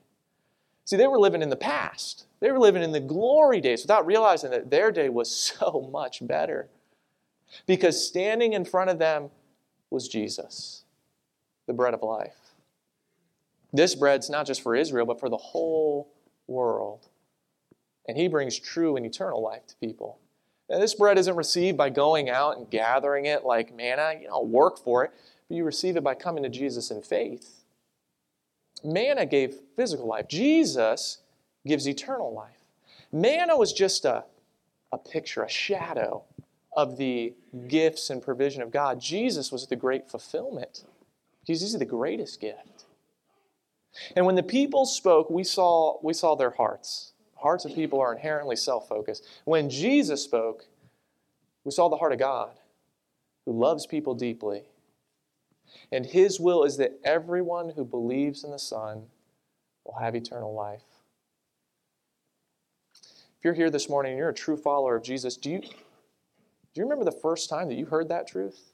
See, 0.84 0.94
they 0.94 1.08
were 1.08 1.18
living 1.18 1.42
in 1.42 1.48
the 1.48 1.56
past. 1.56 2.26
They 2.38 2.52
were 2.52 2.60
living 2.60 2.84
in 2.84 2.92
the 2.92 3.00
glory 3.00 3.60
days 3.60 3.82
without 3.82 4.06
realizing 4.06 4.52
that 4.52 4.70
their 4.70 4.92
day 4.92 5.08
was 5.08 5.34
so 5.58 5.90
much 5.90 6.24
better. 6.24 6.68
Because 7.66 8.06
standing 8.06 8.52
in 8.52 8.64
front 8.64 8.90
of 8.90 9.00
them 9.00 9.30
was 9.90 10.06
Jesus, 10.06 10.84
the 11.66 11.72
bread 11.72 11.92
of 11.92 12.04
life. 12.04 12.38
This 13.72 13.96
bread's 13.96 14.30
not 14.30 14.46
just 14.46 14.62
for 14.62 14.76
Israel, 14.76 15.06
but 15.06 15.18
for 15.18 15.28
the 15.28 15.36
whole 15.36 16.12
world. 16.46 17.08
And 18.06 18.16
he 18.16 18.28
brings 18.28 18.56
true 18.56 18.94
and 18.94 19.04
eternal 19.04 19.42
life 19.42 19.66
to 19.66 19.74
people. 19.84 20.20
Now, 20.68 20.78
this 20.78 20.94
bread 20.94 21.18
isn't 21.18 21.34
received 21.34 21.78
by 21.78 21.90
going 21.90 22.28
out 22.28 22.58
and 22.58 22.68
gathering 22.68 23.26
it 23.26 23.44
like 23.44 23.74
manna, 23.74 24.14
you 24.20 24.28
know, 24.28 24.42
work 24.42 24.78
for 24.78 25.04
it, 25.04 25.12
but 25.48 25.56
you 25.56 25.64
receive 25.64 25.96
it 25.96 26.04
by 26.04 26.14
coming 26.14 26.42
to 26.42 26.48
Jesus 26.48 26.90
in 26.90 27.00
faith. 27.02 27.64
Manna 28.84 29.24
gave 29.24 29.56
physical 29.76 30.06
life. 30.06 30.28
Jesus 30.28 31.18
gives 31.66 31.88
eternal 31.88 32.32
life. 32.32 32.58
Manna 33.10 33.56
was 33.56 33.72
just 33.72 34.04
a, 34.04 34.24
a 34.92 34.98
picture, 34.98 35.42
a 35.42 35.48
shadow 35.48 36.24
of 36.76 36.98
the 36.98 37.34
gifts 37.66 38.10
and 38.10 38.22
provision 38.22 38.62
of 38.62 38.70
God. 38.70 39.00
Jesus 39.00 39.50
was 39.50 39.66
the 39.66 39.76
great 39.76 40.10
fulfillment. 40.10 40.84
He's 41.44 41.76
the 41.76 41.84
greatest 41.84 42.40
gift. 42.40 42.84
And 44.14 44.26
when 44.26 44.34
the 44.34 44.42
people 44.42 44.84
spoke, 44.84 45.30
we 45.30 45.44
saw, 45.44 45.98
we 46.02 46.12
saw 46.12 46.34
their 46.34 46.50
hearts. 46.50 47.14
Hearts 47.40 47.64
of 47.64 47.74
people 47.74 48.00
are 48.00 48.12
inherently 48.12 48.56
self 48.56 48.88
focused. 48.88 49.24
When 49.44 49.70
Jesus 49.70 50.22
spoke, 50.22 50.66
we 51.64 51.70
saw 51.70 51.88
the 51.88 51.96
heart 51.96 52.12
of 52.12 52.18
God, 52.18 52.50
who 53.44 53.52
loves 53.52 53.86
people 53.86 54.14
deeply. 54.14 54.62
And 55.92 56.06
his 56.06 56.40
will 56.40 56.64
is 56.64 56.78
that 56.78 56.98
everyone 57.04 57.70
who 57.70 57.84
believes 57.84 58.42
in 58.42 58.50
the 58.50 58.58
Son 58.58 59.04
will 59.84 59.96
have 60.00 60.14
eternal 60.14 60.54
life. 60.54 60.82
If 63.38 63.44
you're 63.44 63.54
here 63.54 63.70
this 63.70 63.88
morning 63.88 64.12
and 64.12 64.18
you're 64.18 64.30
a 64.30 64.34
true 64.34 64.56
follower 64.56 64.96
of 64.96 65.04
Jesus, 65.04 65.36
do 65.36 65.50
you, 65.50 65.60
do 65.60 65.68
you 66.74 66.82
remember 66.82 67.04
the 67.04 67.12
first 67.12 67.48
time 67.48 67.68
that 67.68 67.76
you 67.76 67.86
heard 67.86 68.08
that 68.08 68.26
truth? 68.26 68.72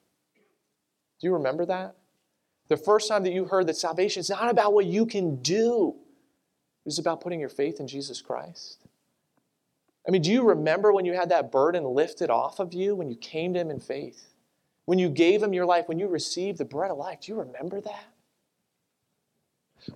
Do 1.21 1.26
you 1.26 1.35
remember 1.35 1.66
that? 1.66 1.97
The 2.68 2.76
first 2.78 3.09
time 3.09 3.25
that 3.25 3.33
you 3.33 3.44
heard 3.44 3.66
that 3.66 3.76
salvation 3.76 4.21
is 4.21 4.30
not 4.30 4.50
about 4.50 4.73
what 4.73 4.87
you 4.87 5.04
can 5.04 5.37
do, 5.42 5.97
it's 6.86 6.98
about 6.98 7.20
putting 7.20 7.40
your 7.40 7.48
faith 7.48 7.80
in 7.80 7.88
Jesus 7.88 8.20
Christ. 8.20 8.78
I 10.06 10.10
mean, 10.10 10.22
do 10.22 10.30
you 10.30 10.42
remember 10.42 10.92
when 10.92 11.06
you 11.06 11.14
had 11.14 11.30
that 11.30 11.50
burden 11.50 11.84
lifted 11.84 12.28
off 12.28 12.60
of 12.60 12.74
you 12.74 12.94
when 12.94 13.08
you 13.08 13.16
came 13.16 13.54
to 13.54 13.60
Him 13.60 13.70
in 13.70 13.80
faith? 13.80 14.28
When 14.84 14.98
you 14.98 15.08
gave 15.08 15.42
Him 15.42 15.54
your 15.54 15.64
life, 15.64 15.88
when 15.88 15.98
you 15.98 16.08
received 16.08 16.58
the 16.58 16.64
bread 16.64 16.90
of 16.90 16.98
life? 16.98 17.22
Do 17.22 17.32
you 17.32 17.38
remember 17.38 17.80
that? 17.80 18.04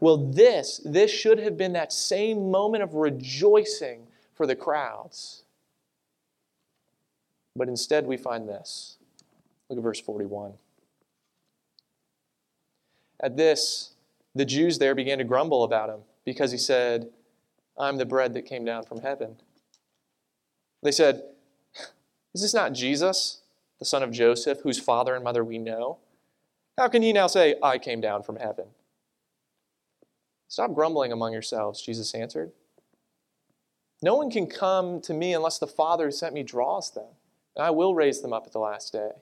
Well, 0.00 0.30
this, 0.30 0.80
this 0.85 1.11
should 1.11 1.38
have 1.38 1.57
been 1.57 1.75
that 1.75 1.92
same 1.92 2.50
moment 2.50 2.83
of 2.83 2.95
rejoicing 2.95 4.07
for 4.35 4.47
the 4.47 4.57
crowds. 4.57 5.45
But 7.57 7.68
instead, 7.68 8.07
we 8.07 8.16
find 8.16 8.49
this. 8.49 8.97
Look 9.68 9.78
at 9.78 9.83
verse 9.83 10.00
41. 10.00 10.54
At 13.21 13.37
this, 13.37 13.92
the 14.35 14.45
Jews 14.45 14.78
there 14.78 14.95
began 14.95 15.18
to 15.18 15.25
grumble 15.25 15.64
about 15.64 15.90
him 15.90 16.00
because 16.29 16.53
he 16.53 16.59
said, 16.59 17.09
I'm 17.79 17.97
the 17.97 18.05
bread 18.05 18.35
that 18.35 18.45
came 18.45 18.63
down 18.63 18.83
from 18.83 19.01
heaven. 19.01 19.37
They 20.83 20.93
said, 20.93 21.23
Is 22.35 22.43
this 22.43 22.53
not 22.53 22.75
Jesus, 22.75 23.41
the 23.79 23.87
son 23.87 24.03
of 24.03 24.11
Joseph, 24.11 24.59
whose 24.63 24.79
father 24.79 25.15
and 25.15 25.25
mother 25.25 25.43
we 25.43 25.57
know? 25.57 25.97
How 26.77 26.89
can 26.89 27.01
he 27.01 27.15
now 27.15 27.29
say, 27.29 27.55
I 27.63 27.79
came 27.79 28.03
down 28.03 28.25
from 28.25 28.37
heaven? 28.37 28.67
Stop 30.49 30.75
grumbling 30.75 31.13
among 31.13 31.33
yourselves, 31.33 31.81
Jesus 31.81 32.15
answered. 32.15 32.53
No 34.03 34.15
one 34.15 34.31
can 34.31 34.47
come 34.47 35.01
to 35.01 35.15
me 35.15 35.33
unless 35.33 35.59
the 35.59 35.67
Father 35.67 36.05
who 36.05 36.13
sent 36.13 36.35
me 36.35 36.43
draws 36.43 36.91
them, 36.91 37.09
and 37.57 37.65
I 37.65 37.71
will 37.71 37.95
raise 37.95 38.21
them 38.21 38.35
up 38.35 38.45
at 38.45 38.53
the 38.53 38.59
last 38.59 38.93
day. 38.93 39.13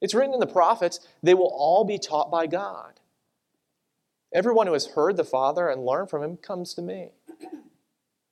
It's 0.00 0.14
written 0.14 0.32
in 0.32 0.40
the 0.40 0.46
prophets, 0.46 1.00
they 1.22 1.34
will 1.34 1.52
all 1.54 1.84
be 1.84 1.98
taught 1.98 2.30
by 2.30 2.46
God. 2.46 2.98
Everyone 4.34 4.66
who 4.66 4.72
has 4.72 4.86
heard 4.86 5.16
the 5.16 5.24
Father 5.24 5.68
and 5.68 5.84
learned 5.84 6.08
from 6.08 6.22
him 6.22 6.36
comes 6.36 6.72
to 6.74 6.82
me. 6.82 7.10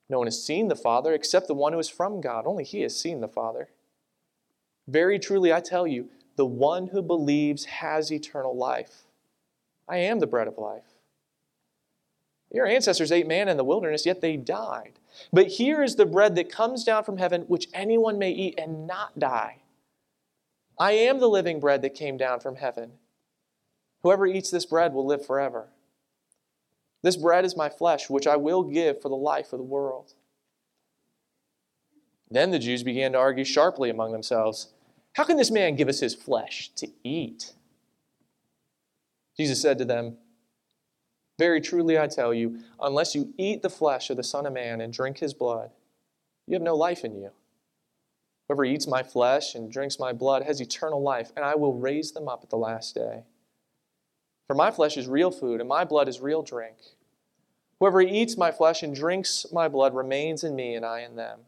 No 0.09 0.17
one 0.17 0.27
has 0.27 0.43
seen 0.43 0.67
the 0.67 0.75
Father 0.75 1.13
except 1.13 1.47
the 1.47 1.53
one 1.53 1.73
who 1.73 1.79
is 1.79 1.89
from 1.89 2.21
God. 2.21 2.45
Only 2.45 2.63
he 2.63 2.81
has 2.81 2.99
seen 2.99 3.21
the 3.21 3.27
Father. 3.27 3.69
Very 4.87 5.19
truly, 5.19 5.53
I 5.53 5.61
tell 5.61 5.85
you, 5.85 6.09
the 6.35 6.45
one 6.45 6.87
who 6.87 7.01
believes 7.01 7.65
has 7.65 8.11
eternal 8.11 8.55
life. 8.55 9.03
I 9.87 9.97
am 9.97 10.19
the 10.19 10.27
bread 10.27 10.47
of 10.47 10.57
life. 10.57 10.83
Your 12.51 12.65
ancestors 12.65 13.11
ate 13.11 13.27
manna 13.27 13.51
in 13.51 13.57
the 13.57 13.63
wilderness, 13.63 14.05
yet 14.05 14.21
they 14.21 14.35
died. 14.35 14.93
But 15.31 15.47
here 15.47 15.83
is 15.83 15.95
the 15.95 16.05
bread 16.05 16.35
that 16.35 16.51
comes 16.51 16.83
down 16.83 17.03
from 17.03 17.17
heaven, 17.17 17.43
which 17.43 17.67
anyone 17.73 18.17
may 18.17 18.31
eat 18.31 18.55
and 18.57 18.87
not 18.87 19.17
die. 19.19 19.57
I 20.77 20.93
am 20.93 21.19
the 21.19 21.29
living 21.29 21.59
bread 21.59 21.81
that 21.83 21.93
came 21.93 22.17
down 22.17 22.39
from 22.39 22.55
heaven. 22.55 22.93
Whoever 24.03 24.25
eats 24.25 24.49
this 24.49 24.65
bread 24.65 24.93
will 24.93 25.05
live 25.05 25.25
forever. 25.25 25.69
This 27.03 27.17
bread 27.17 27.45
is 27.45 27.57
my 27.57 27.69
flesh, 27.69 28.09
which 28.09 28.27
I 28.27 28.35
will 28.35 28.63
give 28.63 29.01
for 29.01 29.09
the 29.09 29.15
life 29.15 29.53
of 29.53 29.59
the 29.59 29.65
world. 29.65 30.13
Then 32.29 32.51
the 32.51 32.59
Jews 32.59 32.83
began 32.83 33.11
to 33.11 33.17
argue 33.17 33.43
sharply 33.43 33.89
among 33.89 34.11
themselves 34.11 34.73
How 35.15 35.23
can 35.25 35.37
this 35.37 35.51
man 35.51 35.75
give 35.75 35.89
us 35.89 35.99
his 35.99 36.15
flesh 36.15 36.69
to 36.75 36.87
eat? 37.03 37.53
Jesus 39.37 39.61
said 39.61 39.77
to 39.79 39.85
them, 39.85 40.17
Very 41.39 41.59
truly 41.59 41.97
I 41.99 42.07
tell 42.07 42.33
you, 42.33 42.59
unless 42.79 43.15
you 43.15 43.33
eat 43.37 43.61
the 43.61 43.69
flesh 43.69 44.09
of 44.09 44.17
the 44.17 44.23
Son 44.23 44.45
of 44.45 44.53
Man 44.53 44.81
and 44.81 44.93
drink 44.93 45.17
his 45.17 45.33
blood, 45.33 45.71
you 46.47 46.53
have 46.53 46.61
no 46.61 46.75
life 46.75 47.03
in 47.03 47.15
you. 47.15 47.31
Whoever 48.47 48.65
eats 48.65 48.87
my 48.87 49.03
flesh 49.03 49.55
and 49.55 49.71
drinks 49.71 49.99
my 49.99 50.13
blood 50.13 50.43
has 50.43 50.59
eternal 50.61 51.01
life, 51.01 51.31
and 51.35 51.45
I 51.45 51.55
will 51.55 51.73
raise 51.73 52.11
them 52.11 52.27
up 52.27 52.43
at 52.43 52.49
the 52.49 52.57
last 52.57 52.93
day. 52.93 53.23
For 54.51 54.55
my 54.55 54.69
flesh 54.69 54.97
is 54.97 55.07
real 55.07 55.31
food, 55.31 55.61
and 55.61 55.69
my 55.69 55.85
blood 55.85 56.09
is 56.09 56.19
real 56.19 56.41
drink. 56.41 56.75
Whoever 57.79 58.01
eats 58.01 58.35
my 58.37 58.51
flesh 58.51 58.83
and 58.83 58.93
drinks 58.93 59.45
my 59.49 59.69
blood 59.69 59.95
remains 59.95 60.43
in 60.43 60.57
me, 60.57 60.75
and 60.75 60.85
I 60.85 61.03
in 61.03 61.15
them. 61.15 61.39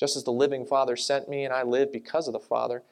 Just 0.00 0.16
as 0.16 0.24
the 0.24 0.32
living 0.32 0.64
Father 0.64 0.96
sent 0.96 1.28
me, 1.28 1.44
and 1.44 1.52
I 1.52 1.64
live 1.64 1.92
because 1.92 2.26
of 2.26 2.32
the 2.32 2.40
Father, 2.40 2.82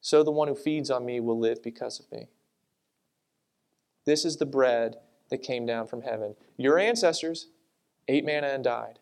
so 0.00 0.22
the 0.22 0.30
one 0.30 0.48
who 0.48 0.54
feeds 0.54 0.90
on 0.90 1.04
me 1.04 1.20
will 1.20 1.38
live 1.38 1.62
because 1.62 2.00
of 2.00 2.10
me. 2.10 2.28
This 4.06 4.24
is 4.24 4.38
the 4.38 4.46
bread 4.46 4.96
that 5.28 5.42
came 5.42 5.66
down 5.66 5.86
from 5.86 6.00
heaven. 6.00 6.34
Your 6.56 6.78
ancestors 6.78 7.48
ate 8.08 8.24
manna 8.24 8.46
and 8.46 8.64
died, 8.64 8.98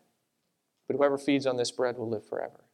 but 0.88 0.96
whoever 0.96 1.16
feeds 1.16 1.46
on 1.46 1.56
this 1.56 1.70
bread 1.70 1.98
will 1.98 2.10
live 2.10 2.26
forever. 2.28 2.64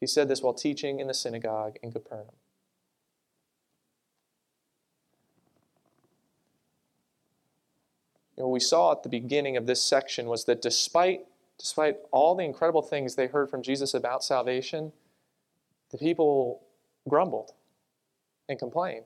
He 0.00 0.06
said 0.06 0.28
this 0.28 0.42
while 0.42 0.52
teaching 0.52 1.00
in 1.00 1.06
the 1.06 1.14
synagogue 1.14 1.78
in 1.82 1.92
Capernaum. 1.92 2.34
You 8.36 8.42
know, 8.42 8.48
what 8.48 8.54
we 8.54 8.60
saw 8.60 8.92
at 8.92 9.02
the 9.02 9.08
beginning 9.08 9.56
of 9.56 9.66
this 9.66 9.82
section 9.82 10.26
was 10.26 10.44
that 10.44 10.60
despite, 10.60 11.26
despite 11.58 11.96
all 12.10 12.34
the 12.34 12.44
incredible 12.44 12.82
things 12.82 13.14
they 13.14 13.26
heard 13.26 13.50
from 13.50 13.62
Jesus 13.62 13.94
about 13.94 14.22
salvation, 14.22 14.92
the 15.90 15.98
people 15.98 16.62
grumbled 17.08 17.52
and 18.48 18.58
complained. 18.58 19.04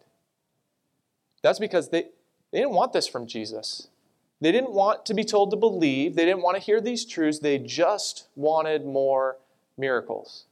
That's 1.43 1.59
because 1.59 1.91
they, 1.91 2.09
they 2.51 2.59
didn't 2.59 2.73
want 2.73 2.93
this 2.93 3.07
from 3.07 3.27
Jesus. 3.27 3.89
They 4.41 4.53
didn't 4.53 4.73
want 4.73 5.07
to 5.07 5.15
be 5.15 5.25
told 5.25 5.51
to 5.51 5.57
believe. 5.57 6.17
They 6.17 6.25
didn't 6.25 6.43
want 6.43 6.57
to 6.57 6.63
hear 6.63 6.81
these 6.81 7.05
truths. 7.05 7.39
They 7.39 7.59
just 7.59 8.27
wanted 8.35 8.85
more 8.85 9.37
miracles. 9.79 10.47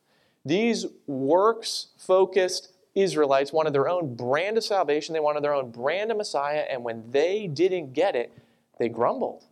These 0.44 0.86
works 1.06 1.88
focused 1.96 2.72
Israelites 2.94 3.52
wanted 3.52 3.72
their 3.72 3.88
own 3.88 4.14
brand 4.14 4.56
of 4.56 4.64
salvation, 4.64 5.12
they 5.12 5.20
wanted 5.20 5.44
their 5.44 5.54
own 5.54 5.70
brand 5.70 6.10
of 6.10 6.16
Messiah, 6.16 6.64
and 6.68 6.82
when 6.82 7.10
they 7.10 7.46
didn't 7.46 7.92
get 7.92 8.16
it, 8.16 8.32
they 8.78 8.88
grumbled. 8.88 9.44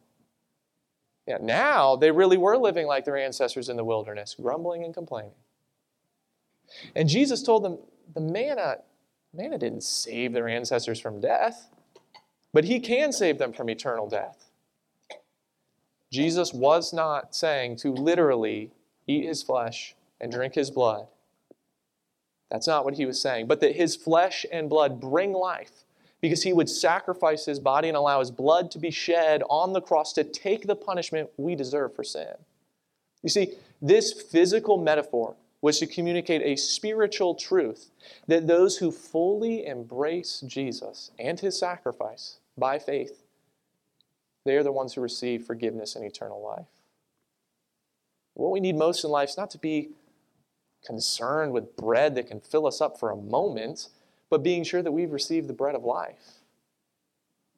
Yeah, 1.26 1.38
now 1.40 1.96
they 1.96 2.10
really 2.10 2.36
were 2.36 2.56
living 2.56 2.86
like 2.86 3.04
their 3.04 3.16
ancestors 3.16 3.68
in 3.68 3.76
the 3.76 3.84
wilderness, 3.84 4.36
grumbling 4.40 4.84
and 4.84 4.94
complaining. 4.94 5.32
And 6.94 7.08
Jesus 7.08 7.42
told 7.42 7.64
them 7.64 7.78
the 8.14 8.20
manna, 8.20 8.76
manna 9.34 9.58
didn't 9.58 9.82
save 9.82 10.32
their 10.32 10.48
ancestors 10.48 11.00
from 11.00 11.20
death, 11.20 11.68
but 12.52 12.64
he 12.64 12.80
can 12.80 13.12
save 13.12 13.38
them 13.38 13.52
from 13.52 13.68
eternal 13.68 14.08
death. 14.08 14.50
Jesus 16.12 16.52
was 16.52 16.92
not 16.92 17.34
saying 17.34 17.76
to 17.76 17.90
literally 17.90 18.70
eat 19.06 19.26
his 19.26 19.42
flesh 19.42 19.94
and 20.20 20.30
drink 20.32 20.54
his 20.54 20.70
blood. 20.70 21.08
That's 22.50 22.68
not 22.68 22.84
what 22.84 22.94
he 22.94 23.04
was 23.04 23.20
saying, 23.20 23.48
but 23.48 23.60
that 23.60 23.74
his 23.74 23.96
flesh 23.96 24.46
and 24.52 24.70
blood 24.70 25.00
bring 25.00 25.32
life 25.32 25.84
because 26.20 26.42
he 26.42 26.52
would 26.52 26.68
sacrifice 26.68 27.44
his 27.44 27.60
body 27.60 27.88
and 27.88 27.96
allow 27.96 28.20
his 28.20 28.30
blood 28.30 28.70
to 28.70 28.78
be 28.78 28.90
shed 28.90 29.42
on 29.48 29.72
the 29.72 29.80
cross 29.80 30.12
to 30.14 30.24
take 30.24 30.66
the 30.66 30.76
punishment 30.76 31.30
we 31.36 31.54
deserve 31.54 31.94
for 31.94 32.04
sin. 32.04 32.34
You 33.22 33.28
see, 33.28 33.54
this 33.82 34.12
physical 34.12 34.78
metaphor 34.78 35.36
was 35.60 35.78
to 35.78 35.86
communicate 35.86 36.42
a 36.42 36.56
spiritual 36.56 37.34
truth 37.34 37.90
that 38.26 38.46
those 38.46 38.78
who 38.78 38.92
fully 38.92 39.66
embrace 39.66 40.42
Jesus 40.46 41.10
and 41.18 41.40
his 41.40 41.58
sacrifice 41.58 42.38
by 42.56 42.78
faith, 42.78 43.24
they 44.44 44.56
are 44.56 44.62
the 44.62 44.72
ones 44.72 44.94
who 44.94 45.00
receive 45.00 45.44
forgiveness 45.44 45.96
and 45.96 46.04
eternal 46.04 46.42
life. 46.42 46.66
What 48.34 48.52
we 48.52 48.60
need 48.60 48.76
most 48.76 49.02
in 49.02 49.10
life 49.10 49.30
is 49.30 49.36
not 49.36 49.50
to 49.50 49.58
be 49.58 49.90
concerned 50.84 51.52
with 51.52 51.76
bread 51.76 52.14
that 52.14 52.28
can 52.28 52.40
fill 52.40 52.66
us 52.66 52.80
up 52.80 53.00
for 53.00 53.10
a 53.10 53.16
moment, 53.16 53.88
but 54.30 54.42
being 54.42 54.64
sure 54.64 54.82
that 54.82 54.92
we've 54.92 55.12
received 55.12 55.48
the 55.48 55.52
bread 55.52 55.74
of 55.74 55.84
life. 55.84 56.40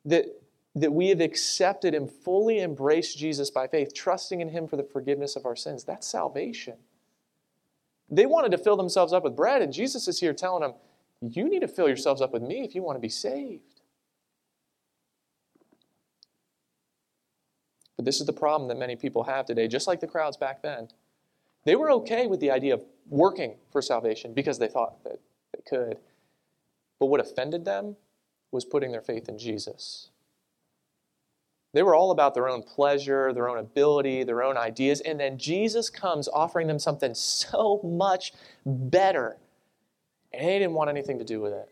That, 0.05 0.27
that 0.75 0.93
we 0.93 1.09
have 1.09 1.21
accepted 1.21 1.95
and 1.95 2.11
fully 2.11 2.61
embraced 2.61 3.19
Jesus 3.19 3.51
by 3.51 3.67
faith, 3.67 3.95
trusting 3.95 4.41
in 4.41 4.51
Him 4.51 4.69
for 4.69 4.77
the 4.77 4.83
forgiveness 4.83 5.37
of 5.37 5.47
our 5.47 5.57
sins. 5.57 5.85
That's 5.85 6.07
salvation. 6.07 6.75
They 8.11 8.27
wanted 8.27 8.53
to 8.53 8.59
fill 8.59 8.77
themselves 8.77 9.13
up 9.13 9.25
with 9.25 9.37
bread, 9.37 9.61
and 9.61 9.73
Jesus 9.73 10.09
is 10.09 10.21
here 10.21 10.33
telling 10.33 10.63
them, 10.63 10.75
You 11.21 11.49
need 11.49 11.61
to 11.61 11.69
fill 11.69 11.89
yourselves 11.89 12.23
up 12.23 12.33
with 12.33 12.43
me 12.43 12.65
if 12.65 12.75
you 12.75 12.83
want 12.83 12.97
to 12.97 13.01
be 13.01 13.09
saved. 13.09 13.63
But 17.97 18.05
this 18.05 18.21
is 18.21 18.27
the 18.27 18.33
problem 18.33 18.69
that 18.69 18.79
many 18.79 18.95
people 18.95 19.25
have 19.25 19.45
today, 19.45 19.67
just 19.67 19.89
like 19.89 20.01
the 20.01 20.07
crowds 20.07 20.37
back 20.37 20.63
then. 20.63 20.89
They 21.65 21.75
were 21.75 21.91
okay 21.93 22.29
with 22.29 22.41
the 22.41 22.51
idea 22.51 22.75
of 22.75 22.85
working 23.09 23.57
for 23.73 23.83
salvation 23.83 24.33
because 24.33 24.59
they 24.59 24.69
thought 24.69 25.03
that 25.05 25.21
they 25.53 25.63
could. 25.69 25.99
But 26.99 27.07
what 27.07 27.21
offended 27.21 27.65
them 27.65 27.97
was 28.51 28.65
putting 28.65 28.93
their 28.93 29.03
faith 29.03 29.29
in 29.29 29.39
Jesus. 29.39 30.09
They 31.75 31.83
were 31.83 31.95
all 31.95 32.11
about 32.11 32.35
their 32.35 32.49
own 32.49 32.63
pleasure, 32.63 33.33
their 33.33 33.49
own 33.49 33.59
ability, 33.59 34.25
their 34.25 34.43
own 34.43 34.57
ideas. 34.57 35.01
And 35.03 35.21
then 35.21 35.39
Jesus 35.39 35.91
comes 35.91 36.27
offering 36.29 36.67
them 36.67 36.79
something 36.79 37.15
so 37.15 37.81
much 37.85 38.33
better. 38.65 39.37
And 40.33 40.47
they 40.49 40.59
didn't 40.59 40.73
want 40.73 40.91
anything 40.91 41.19
to 41.19 41.25
do 41.25 41.41
with 41.41 41.53
it 41.53 41.69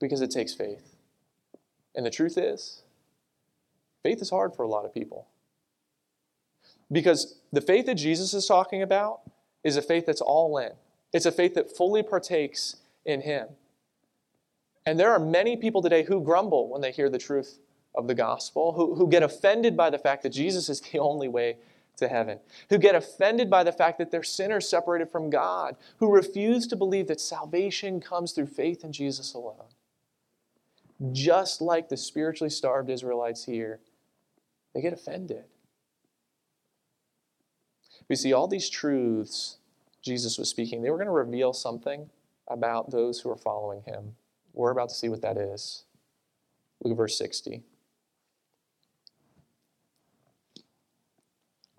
because 0.00 0.22
it 0.22 0.30
takes 0.30 0.54
faith. 0.54 0.96
And 1.94 2.06
the 2.06 2.10
truth 2.10 2.38
is, 2.38 2.82
Faith 4.02 4.20
is 4.20 4.30
hard 4.30 4.54
for 4.54 4.64
a 4.64 4.68
lot 4.68 4.84
of 4.84 4.92
people. 4.92 5.28
Because 6.90 7.36
the 7.52 7.60
faith 7.60 7.86
that 7.86 7.94
Jesus 7.94 8.34
is 8.34 8.46
talking 8.46 8.82
about 8.82 9.20
is 9.64 9.76
a 9.76 9.82
faith 9.82 10.06
that's 10.06 10.20
all 10.20 10.58
in, 10.58 10.72
it's 11.12 11.26
a 11.26 11.32
faith 11.32 11.54
that 11.54 11.74
fully 11.74 12.02
partakes 12.02 12.76
in 13.04 13.20
Him. 13.20 13.48
And 14.86 14.98
there 14.98 15.12
are 15.12 15.18
many 15.18 15.56
people 15.56 15.82
today 15.82 16.02
who 16.02 16.22
grumble 16.22 16.68
when 16.68 16.80
they 16.80 16.92
hear 16.92 17.08
the 17.08 17.18
truth 17.18 17.58
of 17.94 18.08
the 18.08 18.14
gospel, 18.14 18.72
who, 18.72 18.94
who 18.94 19.08
get 19.08 19.22
offended 19.22 19.76
by 19.76 19.90
the 19.90 19.98
fact 19.98 20.22
that 20.22 20.30
Jesus 20.30 20.68
is 20.68 20.80
the 20.80 20.98
only 20.98 21.28
way 21.28 21.58
to 21.98 22.08
heaven, 22.08 22.40
who 22.70 22.78
get 22.78 22.94
offended 22.94 23.50
by 23.50 23.62
the 23.62 23.72
fact 23.72 23.98
that 23.98 24.10
they're 24.10 24.22
sinners 24.22 24.68
separated 24.68 25.10
from 25.10 25.30
God, 25.30 25.76
who 25.98 26.10
refuse 26.10 26.66
to 26.68 26.76
believe 26.76 27.06
that 27.08 27.20
salvation 27.20 28.00
comes 28.00 28.32
through 28.32 28.46
faith 28.46 28.82
in 28.82 28.92
Jesus 28.92 29.34
alone. 29.34 29.68
Just 31.12 31.60
like 31.60 31.88
the 31.88 31.96
spiritually 31.96 32.50
starved 32.50 32.88
Israelites 32.88 33.44
here 33.44 33.80
they 34.74 34.80
get 34.80 34.94
offended. 34.94 35.44
We 38.08 38.16
see 38.16 38.32
all 38.32 38.48
these 38.48 38.70
truths 38.70 39.58
Jesus 40.02 40.36
was 40.36 40.48
speaking, 40.48 40.82
they 40.82 40.90
were 40.90 40.96
going 40.96 41.06
to 41.06 41.12
reveal 41.12 41.52
something 41.52 42.10
about 42.52 42.90
those 42.90 43.20
who 43.20 43.30
are 43.30 43.36
following 43.36 43.82
him. 43.82 44.14
We're 44.52 44.70
about 44.70 44.90
to 44.90 44.94
see 44.94 45.08
what 45.08 45.22
that 45.22 45.36
is. 45.36 45.84
Look 46.82 46.92
at 46.92 46.96
verse 46.96 47.16
60. 47.18 47.62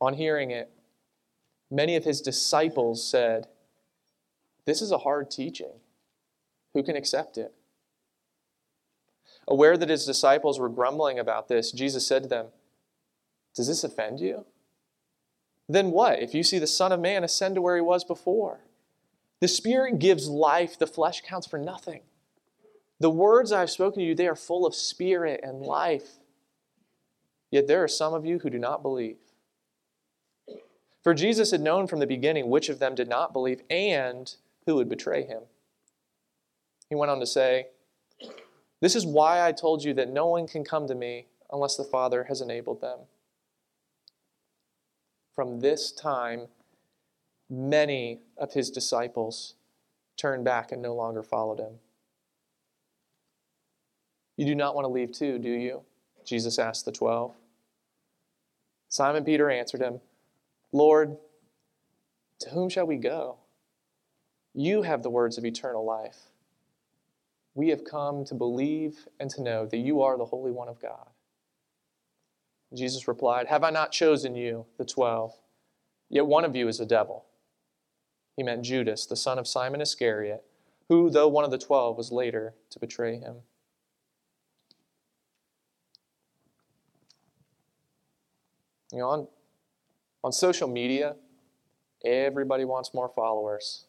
On 0.02 0.14
hearing 0.14 0.52
it, 0.52 0.72
many 1.72 1.96
of 1.96 2.04
his 2.04 2.22
disciples 2.22 3.06
said, 3.08 3.48
This 4.66 4.82
is 4.82 4.92
a 4.92 5.00
hard 5.00 5.32
teaching. 5.32 5.80
Who 6.74 6.84
can 6.84 6.96
accept 6.96 7.38
it? 7.38 7.54
Aware 9.48 9.78
that 9.78 9.90
his 9.90 10.06
disciples 10.06 10.60
were 10.60 10.70
grumbling 10.70 11.20
about 11.20 11.48
this, 11.48 11.72
Jesus 11.72 12.08
said 12.08 12.24
to 12.24 12.30
them, 12.30 12.48
does 13.56 13.68
this 13.68 13.84
offend 13.84 14.20
you? 14.20 14.46
Then 15.70 15.92
what 15.92 16.20
if 16.22 16.34
you 16.34 16.44
see 16.44 16.60
the 16.60 16.68
Son 16.68 16.92
of 16.92 17.00
Man 17.00 17.24
ascend 17.24 17.56
to 17.56 17.62
where 17.62 17.76
he 17.76 17.82
was 17.82 18.04
before? 18.04 18.60
The 19.44 19.50
Spirit 19.50 20.00
gives 20.00 20.30
life, 20.30 20.80
the 20.80 20.88
flesh 20.88 21.20
counts 21.20 21.48
for 21.48 21.60
nothing. 21.60 22.04
The 23.02 23.10
words 23.10 23.52
I've 23.52 23.70
spoken 23.70 24.00
to 24.00 24.06
you, 24.06 24.16
they 24.16 24.30
are 24.30 24.38
full 24.38 24.66
of 24.66 24.74
spirit 24.74 25.42
and 25.44 25.62
life. 25.62 26.12
Yet 27.52 27.68
there 27.68 27.84
are 27.84 27.90
some 27.90 28.14
of 28.14 28.26
you 28.26 28.40
who 28.40 28.50
do 28.50 28.58
not 28.58 28.82
believe. 28.82 29.18
For 31.04 31.14
Jesus 31.14 31.52
had 31.52 31.60
known 31.60 31.88
from 31.88 32.00
the 32.00 32.08
beginning 32.08 32.50
which 32.50 32.70
of 32.70 32.80
them 32.80 32.96
did 32.96 33.10
not 33.10 33.34
believe 33.34 33.64
and 33.70 34.34
who 34.66 34.76
would 34.76 34.88
betray 34.88 35.26
him. 35.26 35.42
He 36.88 36.96
went 36.96 37.12
on 37.12 37.20
to 37.20 37.28
say, 37.28 37.68
This 38.80 38.96
is 38.96 39.06
why 39.06 39.46
I 39.46 39.52
told 39.52 39.84
you 39.84 39.94
that 39.96 40.08
no 40.08 40.28
one 40.28 40.48
can 40.48 40.64
come 40.64 40.88
to 40.88 40.96
me 40.96 41.28
unless 41.52 41.76
the 41.76 41.84
Father 41.84 42.24
has 42.30 42.40
enabled 42.40 42.80
them 42.80 43.00
from 45.36 45.60
this 45.60 45.92
time, 45.92 46.48
many 47.54 48.20
of 48.38 48.54
his 48.54 48.72
disciples 48.72 49.54
turned 50.18 50.44
back 50.44 50.72
and 50.72 50.82
no 50.82 50.96
longer 50.96 51.22
followed 51.22 51.60
him. 51.60 51.74
You 54.38 54.46
do 54.46 54.56
not 54.56 54.74
want 54.74 54.86
to 54.86 54.90
leave 54.90 55.12
too, 55.12 55.38
do 55.38 55.50
you? 55.50 55.84
Jesus 56.26 56.58
asked 56.58 56.86
the 56.86 56.92
twelve. 56.92 57.36
Simon 58.90 59.24
Peter 59.24 59.50
answered 59.50 59.82
him, 59.82 60.00
Lord, 60.72 61.18
to 62.40 62.50
whom 62.50 62.70
shall 62.70 62.88
we 62.88 62.98
go? 62.98 63.38
You 64.56 64.82
have 64.82 65.04
the 65.04 65.10
words 65.10 65.38
of 65.38 65.46
eternal 65.46 65.86
life. 65.86 66.18
We 67.54 67.70
have 67.70 67.84
come 67.84 68.26
to 68.26 68.34
believe 68.34 69.08
and 69.20 69.30
to 69.32 69.44
know 69.44 69.68
that 69.68 69.78
you 69.78 70.02
are 70.02 70.18
the 70.18 70.26
Holy 70.26 70.52
One 70.52 70.68
of 70.68 70.82
God. 70.82 71.08
Jesus 72.74 73.08
replied, 73.08 73.48
Have 73.48 73.64
I 73.64 73.70
not 73.70 73.92
chosen 73.92 74.36
you, 74.36 74.66
the 74.78 74.86
twelve? 74.86 75.34
Yet 76.10 76.26
one 76.26 76.46
of 76.46 76.56
you 76.56 76.68
is 76.68 76.80
a 76.80 76.86
devil. 76.86 77.26
He 78.36 78.44
meant 78.44 78.64
Judas, 78.64 79.06
the 79.06 79.16
son 79.16 79.38
of 79.38 79.48
Simon 79.48 79.82
Iscariot, 79.82 80.44
who, 80.90 81.10
though 81.10 81.28
one 81.28 81.44
of 81.44 81.52
the 81.52 81.58
twelve, 81.58 81.98
was 81.98 82.12
later 82.12 82.54
to 82.72 82.80
betray 82.80 83.18
him. 83.18 83.38
You 88.92 89.00
know, 89.00 89.10
on, 89.10 89.28
on 90.24 90.32
social 90.32 90.68
media, 90.68 91.16
everybody 92.06 92.66
wants 92.66 92.94
more 92.94 93.10
followers. 93.10 93.86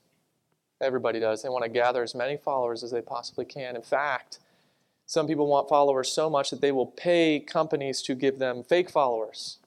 Everybody 0.81 1.21
does. 1.21 1.43
They 1.43 1.49
want 1.49 1.65
to 1.65 1.71
gather 1.71 2.03
as 2.03 2.15
many 2.15 2.37
followers 2.37 2.83
as 2.83 2.91
they 2.91 3.03
possibly 3.03 3.45
can. 3.45 3.77
In 3.77 3.83
fact, 3.83 4.39
some 5.07 5.27
people 5.27 5.47
want 5.47 5.69
followers 5.69 6.11
so 6.11 6.31
much 6.31 6.51
that 6.51 6.61
they 6.61 6.73
will 6.73 6.87
pay 6.87 7.39
companies 7.39 8.01
to 8.03 8.15
give 8.15 8.39
them 8.39 8.63
fake 8.63 8.91
followers. 8.91 9.59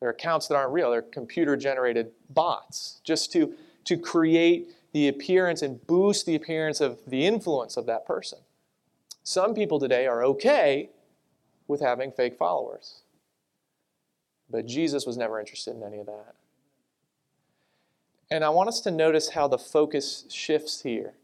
They're 0.00 0.10
accounts 0.10 0.48
that 0.48 0.54
aren't 0.54 0.72
real, 0.72 0.90
they're 0.90 1.02
computer 1.02 1.56
generated 1.56 2.12
bots 2.30 3.00
just 3.04 3.30
to, 3.32 3.54
to 3.84 3.96
create 3.96 4.68
the 4.92 5.08
appearance 5.08 5.62
and 5.62 5.86
boost 5.86 6.26
the 6.26 6.34
appearance 6.34 6.80
of 6.80 6.98
the 7.06 7.26
influence 7.26 7.76
of 7.76 7.86
that 7.86 8.06
person. 8.06 8.38
Some 9.22 9.54
people 9.54 9.78
today 9.78 10.06
are 10.06 10.24
okay 10.24 10.90
with 11.68 11.80
having 11.80 12.10
fake 12.10 12.36
followers. 12.36 13.02
But 14.50 14.66
Jesus 14.66 15.06
was 15.06 15.16
never 15.16 15.38
interested 15.38 15.76
in 15.76 15.82
any 15.82 16.00
of 16.00 16.06
that. 16.06 16.34
And 18.30 18.44
I 18.44 18.48
want 18.50 18.68
us 18.68 18.80
to 18.82 18.90
notice 18.90 19.30
how 19.30 19.48
the 19.48 19.58
focus 19.58 20.24
shifts 20.28 20.82
here 20.82 21.14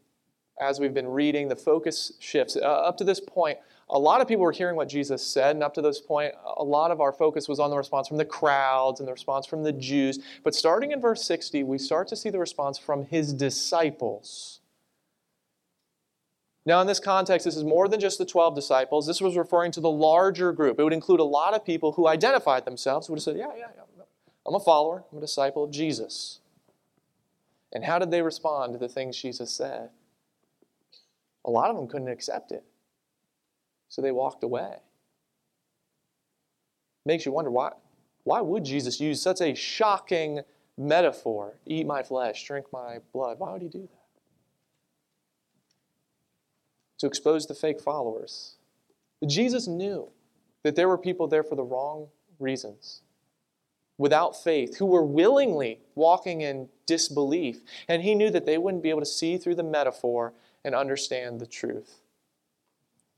as 0.59 0.79
we've 0.79 0.93
been 0.93 1.07
reading, 1.07 1.47
the 1.47 1.55
focus 1.55 2.13
shifts. 2.19 2.55
Uh, 2.55 2.65
up 2.65 2.97
to 2.97 3.03
this 3.03 3.19
point, 3.19 3.59
a 3.89 3.97
lot 3.97 4.19
of 4.19 4.27
people 4.27 4.43
were 4.43 4.51
hearing 4.51 4.75
what 4.75 4.89
Jesus 4.89 5.25
said, 5.25 5.55
and 5.55 5.63
up 5.63 5.73
to 5.75 5.81
this 5.81 6.01
point, 6.01 6.33
a 6.57 6.63
lot 6.63 6.91
of 6.91 6.99
our 6.99 7.13
focus 7.13 7.47
was 7.47 7.59
on 7.59 7.69
the 7.69 7.77
response 7.77 8.07
from 8.07 8.17
the 8.17 8.25
crowds 8.25 8.99
and 8.99 9.07
the 9.07 9.13
response 9.13 9.45
from 9.45 9.63
the 9.63 9.71
Jews. 9.71 10.19
But 10.43 10.53
starting 10.53 10.91
in 10.91 10.99
verse 10.99 11.23
60, 11.23 11.63
we 11.63 11.77
start 11.77 12.07
to 12.09 12.15
see 12.15 12.29
the 12.29 12.39
response 12.39 12.77
from 12.77 13.05
his 13.05 13.33
disciples. 13.33 14.59
Now, 16.65 16.81
in 16.81 16.87
this 16.87 16.99
context, 16.99 17.45
this 17.45 17.55
is 17.55 17.63
more 17.63 17.87
than 17.87 18.01
just 18.01 18.17
the 18.17 18.25
12 18.25 18.53
disciples. 18.53 19.07
This 19.07 19.21
was 19.21 19.37
referring 19.37 19.71
to 19.71 19.79
the 19.79 19.89
larger 19.89 20.51
group. 20.51 20.79
It 20.79 20.83
would 20.83 20.91
include 20.91 21.21
a 21.21 21.23
lot 21.23 21.53
of 21.53 21.63
people 21.63 21.93
who 21.93 22.07
identified 22.07 22.65
themselves, 22.65 23.07
who 23.07 23.13
would 23.13 23.19
have 23.19 23.23
said, 23.23 23.37
Yeah, 23.37 23.55
yeah, 23.57 23.67
yeah, 23.73 24.03
I'm 24.45 24.55
a 24.55 24.59
follower, 24.59 25.05
I'm 25.11 25.17
a 25.17 25.21
disciple 25.21 25.63
of 25.63 25.71
Jesus. 25.71 26.39
And 27.71 27.85
how 27.85 27.99
did 27.99 28.11
they 28.11 28.21
respond 28.21 28.73
to 28.73 28.79
the 28.79 28.89
things 28.89 29.21
Jesus 29.21 29.51
said? 29.51 29.91
A 31.45 31.49
lot 31.49 31.69
of 31.69 31.77
them 31.77 31.87
couldn't 31.87 32.09
accept 32.09 32.51
it. 32.51 32.65
So 33.89 34.01
they 34.01 34.11
walked 34.11 34.43
away. 34.43 34.77
Makes 37.05 37.25
you 37.25 37.31
wonder 37.31 37.49
why, 37.49 37.71
why 38.23 38.41
would 38.41 38.65
Jesus 38.65 38.99
use 38.99 39.21
such 39.21 39.39
a 39.39 39.55
shocking 39.55 40.41
metaphor? 40.77 41.57
Eat 41.65 41.87
my 41.87 42.03
flesh, 42.03 42.45
drink 42.45 42.65
my 42.73 42.97
blood. 43.13 43.39
Why 43.39 43.53
would 43.53 43.61
he 43.61 43.69
do 43.69 43.81
that? 43.81 44.21
To 46.99 47.07
expose 47.07 47.47
the 47.47 47.53
fake 47.53 47.79
followers. 47.79 48.55
Jesus 49.25 49.67
knew 49.67 50.09
that 50.63 50.75
there 50.75 50.89
were 50.89 50.97
people 50.97 51.27
there 51.27 51.43
for 51.43 51.55
the 51.55 51.63
wrong 51.63 52.07
reasons, 52.39 53.01
without 53.97 54.43
faith, 54.43 54.77
who 54.77 54.85
were 54.85 55.05
willingly 55.05 55.79
walking 55.95 56.41
in 56.41 56.67
disbelief. 56.85 57.61
And 57.87 58.03
he 58.03 58.13
knew 58.15 58.29
that 58.31 58.45
they 58.45 58.57
wouldn't 58.57 58.83
be 58.83 58.89
able 58.89 58.99
to 58.99 59.05
see 59.05 59.37
through 59.37 59.55
the 59.55 59.63
metaphor 59.63 60.33
and 60.65 60.75
understand 60.75 61.39
the 61.39 61.47
truth. 61.47 62.01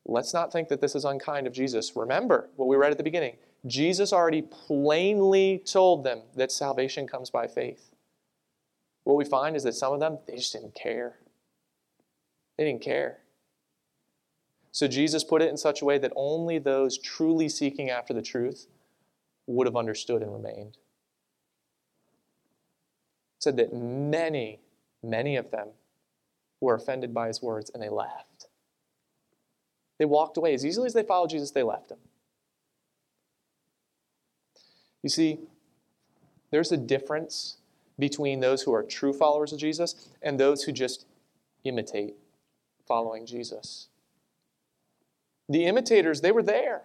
Let's 0.09 0.33
not 0.33 0.51
think 0.51 0.69
that 0.69 0.81
this 0.81 0.95
is 0.95 1.05
unkind 1.05 1.45
of 1.45 1.53
Jesus. 1.53 1.95
Remember 1.95 2.49
what 2.55 2.67
we 2.67 2.75
read 2.75 2.91
at 2.91 2.97
the 2.97 3.03
beginning. 3.03 3.37
Jesus 3.67 4.11
already 4.11 4.41
plainly 4.41 5.61
told 5.65 6.03
them 6.03 6.23
that 6.35 6.51
salvation 6.51 7.05
comes 7.05 7.29
by 7.29 7.45
faith. 7.45 7.91
What 9.03 9.17
we 9.17 9.25
find 9.25 9.55
is 9.55 9.63
that 9.63 9.75
some 9.75 9.93
of 9.93 9.99
them, 9.99 10.17
they 10.27 10.35
just 10.35 10.51
didn't 10.51 10.73
care. 10.73 11.17
They 12.57 12.65
didn't 12.65 12.81
care. 12.81 13.19
So 14.71 14.87
Jesus 14.87 15.23
put 15.23 15.43
it 15.43 15.49
in 15.49 15.57
such 15.57 15.81
a 15.81 15.85
way 15.85 15.99
that 15.99 16.13
only 16.15 16.57
those 16.57 16.97
truly 16.97 17.47
seeking 17.47 17.91
after 17.91 18.13
the 18.13 18.21
truth 18.21 18.65
would 19.45 19.67
have 19.67 19.75
understood 19.75 20.23
and 20.23 20.33
remained. 20.33 20.77
said 23.37 23.57
that 23.57 23.73
many, 23.73 24.59
many 25.03 25.35
of 25.35 25.51
them 25.51 25.69
were 26.61 26.73
offended 26.73 27.13
by 27.13 27.27
his 27.27 27.41
words 27.43 27.69
and 27.73 27.81
they 27.81 27.89
left. 27.89 28.38
They 29.99 30.05
walked 30.05 30.37
away. 30.37 30.53
As 30.53 30.65
easily 30.65 30.87
as 30.87 30.93
they 30.93 31.03
followed 31.03 31.29
Jesus, 31.29 31.51
they 31.51 31.61
left 31.61 31.91
him. 31.91 31.99
You 35.03 35.09
see, 35.09 35.39
there's 36.51 36.71
a 36.71 36.77
difference 36.77 37.57
between 37.99 38.39
those 38.39 38.63
who 38.63 38.73
are 38.73 38.81
true 38.81 39.13
followers 39.13 39.53
of 39.53 39.59
Jesus 39.59 40.09
and 40.21 40.39
those 40.39 40.63
who 40.63 40.71
just 40.71 41.05
imitate 41.63 42.15
following 42.87 43.25
Jesus. 43.25 43.87
The 45.47 45.65
imitators, 45.65 46.21
they 46.21 46.31
were 46.31 46.43
there. 46.43 46.83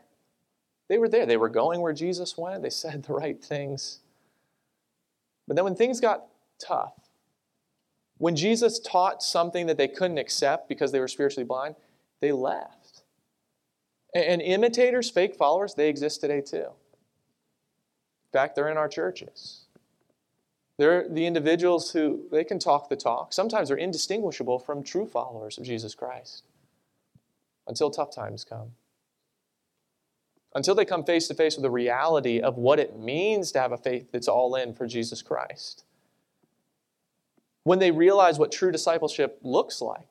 They 0.88 0.98
were 0.98 1.08
there. 1.08 1.26
They 1.26 1.36
were 1.36 1.48
going 1.48 1.80
where 1.80 1.92
Jesus 1.92 2.36
went. 2.36 2.62
They 2.62 2.70
said 2.70 3.04
the 3.04 3.14
right 3.14 3.42
things. 3.42 4.00
But 5.46 5.56
then 5.56 5.64
when 5.64 5.76
things 5.76 6.00
got 6.00 6.24
tough, 6.58 6.94
when 8.18 8.36
Jesus 8.36 8.78
taught 8.78 9.22
something 9.22 9.66
that 9.66 9.76
they 9.76 9.88
couldn't 9.88 10.18
accept 10.18 10.68
because 10.68 10.92
they 10.92 11.00
were 11.00 11.08
spiritually 11.08 11.46
blind, 11.46 11.74
they 12.20 12.32
left. 12.32 12.83
And 14.14 14.40
imitators, 14.40 15.10
fake 15.10 15.34
followers, 15.34 15.74
they 15.74 15.88
exist 15.88 16.20
today 16.20 16.40
too. 16.40 16.66
In 16.66 18.32
fact, 18.32 18.54
they're 18.54 18.68
in 18.68 18.76
our 18.76 18.88
churches. 18.88 19.62
They're 20.78 21.08
the 21.08 21.26
individuals 21.26 21.92
who 21.92 22.24
they 22.30 22.44
can 22.44 22.58
talk 22.58 22.88
the 22.88 22.96
talk. 22.96 23.32
Sometimes 23.32 23.68
they're 23.68 23.76
indistinguishable 23.76 24.58
from 24.58 24.82
true 24.82 25.06
followers 25.06 25.58
of 25.58 25.64
Jesus 25.64 25.94
Christ 25.94 26.44
until 27.66 27.90
tough 27.90 28.14
times 28.14 28.44
come. 28.44 28.72
Until 30.54 30.74
they 30.74 30.84
come 30.84 31.04
face 31.04 31.26
to 31.28 31.34
face 31.34 31.56
with 31.56 31.62
the 31.62 31.70
reality 31.70 32.40
of 32.40 32.56
what 32.56 32.78
it 32.78 32.98
means 32.98 33.50
to 33.52 33.60
have 33.60 33.72
a 33.72 33.76
faith 33.76 34.10
that's 34.12 34.28
all 34.28 34.54
in 34.54 34.74
for 34.74 34.86
Jesus 34.86 35.22
Christ. 35.22 35.84
When 37.64 37.78
they 37.78 37.90
realize 37.90 38.38
what 38.38 38.52
true 38.52 38.70
discipleship 38.70 39.38
looks 39.42 39.80
like. 39.80 40.06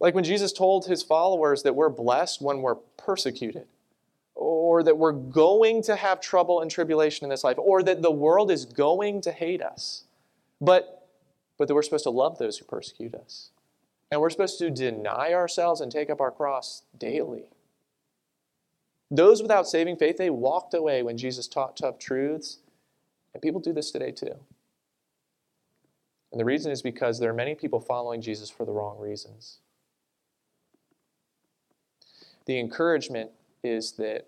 Like 0.00 0.14
when 0.14 0.24
Jesus 0.24 0.52
told 0.52 0.86
his 0.86 1.02
followers 1.02 1.62
that 1.62 1.74
we're 1.74 1.88
blessed 1.88 2.40
when 2.40 2.62
we're 2.62 2.76
persecuted, 2.96 3.66
or 4.34 4.84
that 4.84 4.96
we're 4.96 5.12
going 5.12 5.82
to 5.82 5.96
have 5.96 6.20
trouble 6.20 6.60
and 6.60 6.70
tribulation 6.70 7.24
in 7.24 7.30
this 7.30 7.42
life, 7.42 7.58
or 7.58 7.82
that 7.82 8.02
the 8.02 8.10
world 8.10 8.50
is 8.50 8.64
going 8.64 9.20
to 9.22 9.32
hate 9.32 9.60
us, 9.60 10.04
but, 10.60 11.08
but 11.56 11.66
that 11.66 11.74
we're 11.74 11.82
supposed 11.82 12.04
to 12.04 12.10
love 12.10 12.38
those 12.38 12.58
who 12.58 12.64
persecute 12.64 13.14
us. 13.14 13.50
And 14.10 14.20
we're 14.20 14.30
supposed 14.30 14.58
to 14.60 14.70
deny 14.70 15.32
ourselves 15.32 15.80
and 15.80 15.90
take 15.90 16.08
up 16.08 16.20
our 16.20 16.30
cross 16.30 16.82
daily. 16.96 17.46
Those 19.10 19.42
without 19.42 19.66
saving 19.66 19.96
faith, 19.96 20.16
they 20.16 20.30
walked 20.30 20.74
away 20.74 21.02
when 21.02 21.18
Jesus 21.18 21.48
taught 21.48 21.76
tough 21.76 21.98
truths. 21.98 22.58
And 23.34 23.42
people 23.42 23.60
do 23.60 23.72
this 23.72 23.90
today 23.90 24.12
too. 24.12 24.36
And 26.30 26.40
the 26.40 26.44
reason 26.44 26.70
is 26.70 26.82
because 26.82 27.18
there 27.18 27.30
are 27.30 27.34
many 27.34 27.54
people 27.54 27.80
following 27.80 28.20
Jesus 28.20 28.50
for 28.50 28.64
the 28.64 28.72
wrong 28.72 28.98
reasons. 28.98 29.58
The 32.48 32.58
encouragement 32.58 33.30
is 33.62 33.92
that 33.92 34.26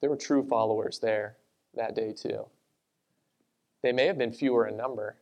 there 0.00 0.10
were 0.10 0.16
true 0.16 0.46
followers 0.46 0.98
there 0.98 1.38
that 1.74 1.96
day 1.96 2.12
too. 2.12 2.46
They 3.82 3.90
may 3.90 4.04
have 4.06 4.18
been 4.18 4.32
fewer 4.32 4.68
in 4.68 4.76
number, 4.76 5.16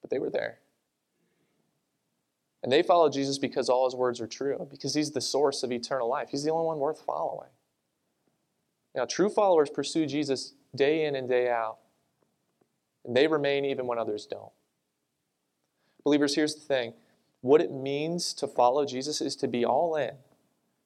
but 0.00 0.10
they 0.10 0.20
were 0.20 0.30
there. 0.30 0.60
And 2.62 2.72
they 2.72 2.84
followed 2.84 3.12
Jesus 3.12 3.36
because 3.36 3.68
all 3.68 3.84
his 3.84 3.96
words 3.96 4.20
are 4.20 4.28
true, 4.28 4.66
because 4.70 4.94
he's 4.94 5.10
the 5.10 5.20
source 5.20 5.64
of 5.64 5.72
eternal 5.72 6.08
life. 6.08 6.28
He's 6.30 6.44
the 6.44 6.52
only 6.52 6.66
one 6.66 6.78
worth 6.78 7.02
following. 7.04 7.50
Now, 8.94 9.06
true 9.06 9.28
followers 9.28 9.70
pursue 9.70 10.06
Jesus 10.06 10.54
day 10.74 11.04
in 11.04 11.16
and 11.16 11.28
day 11.28 11.50
out, 11.50 11.78
and 13.04 13.16
they 13.16 13.26
remain 13.26 13.64
even 13.64 13.88
when 13.88 13.98
others 13.98 14.24
don't. 14.24 14.52
Believers, 16.04 16.36
here's 16.36 16.54
the 16.54 16.60
thing 16.60 16.94
what 17.40 17.60
it 17.60 17.72
means 17.72 18.32
to 18.34 18.46
follow 18.46 18.86
Jesus 18.86 19.20
is 19.20 19.34
to 19.36 19.48
be 19.48 19.64
all 19.64 19.96
in, 19.96 20.12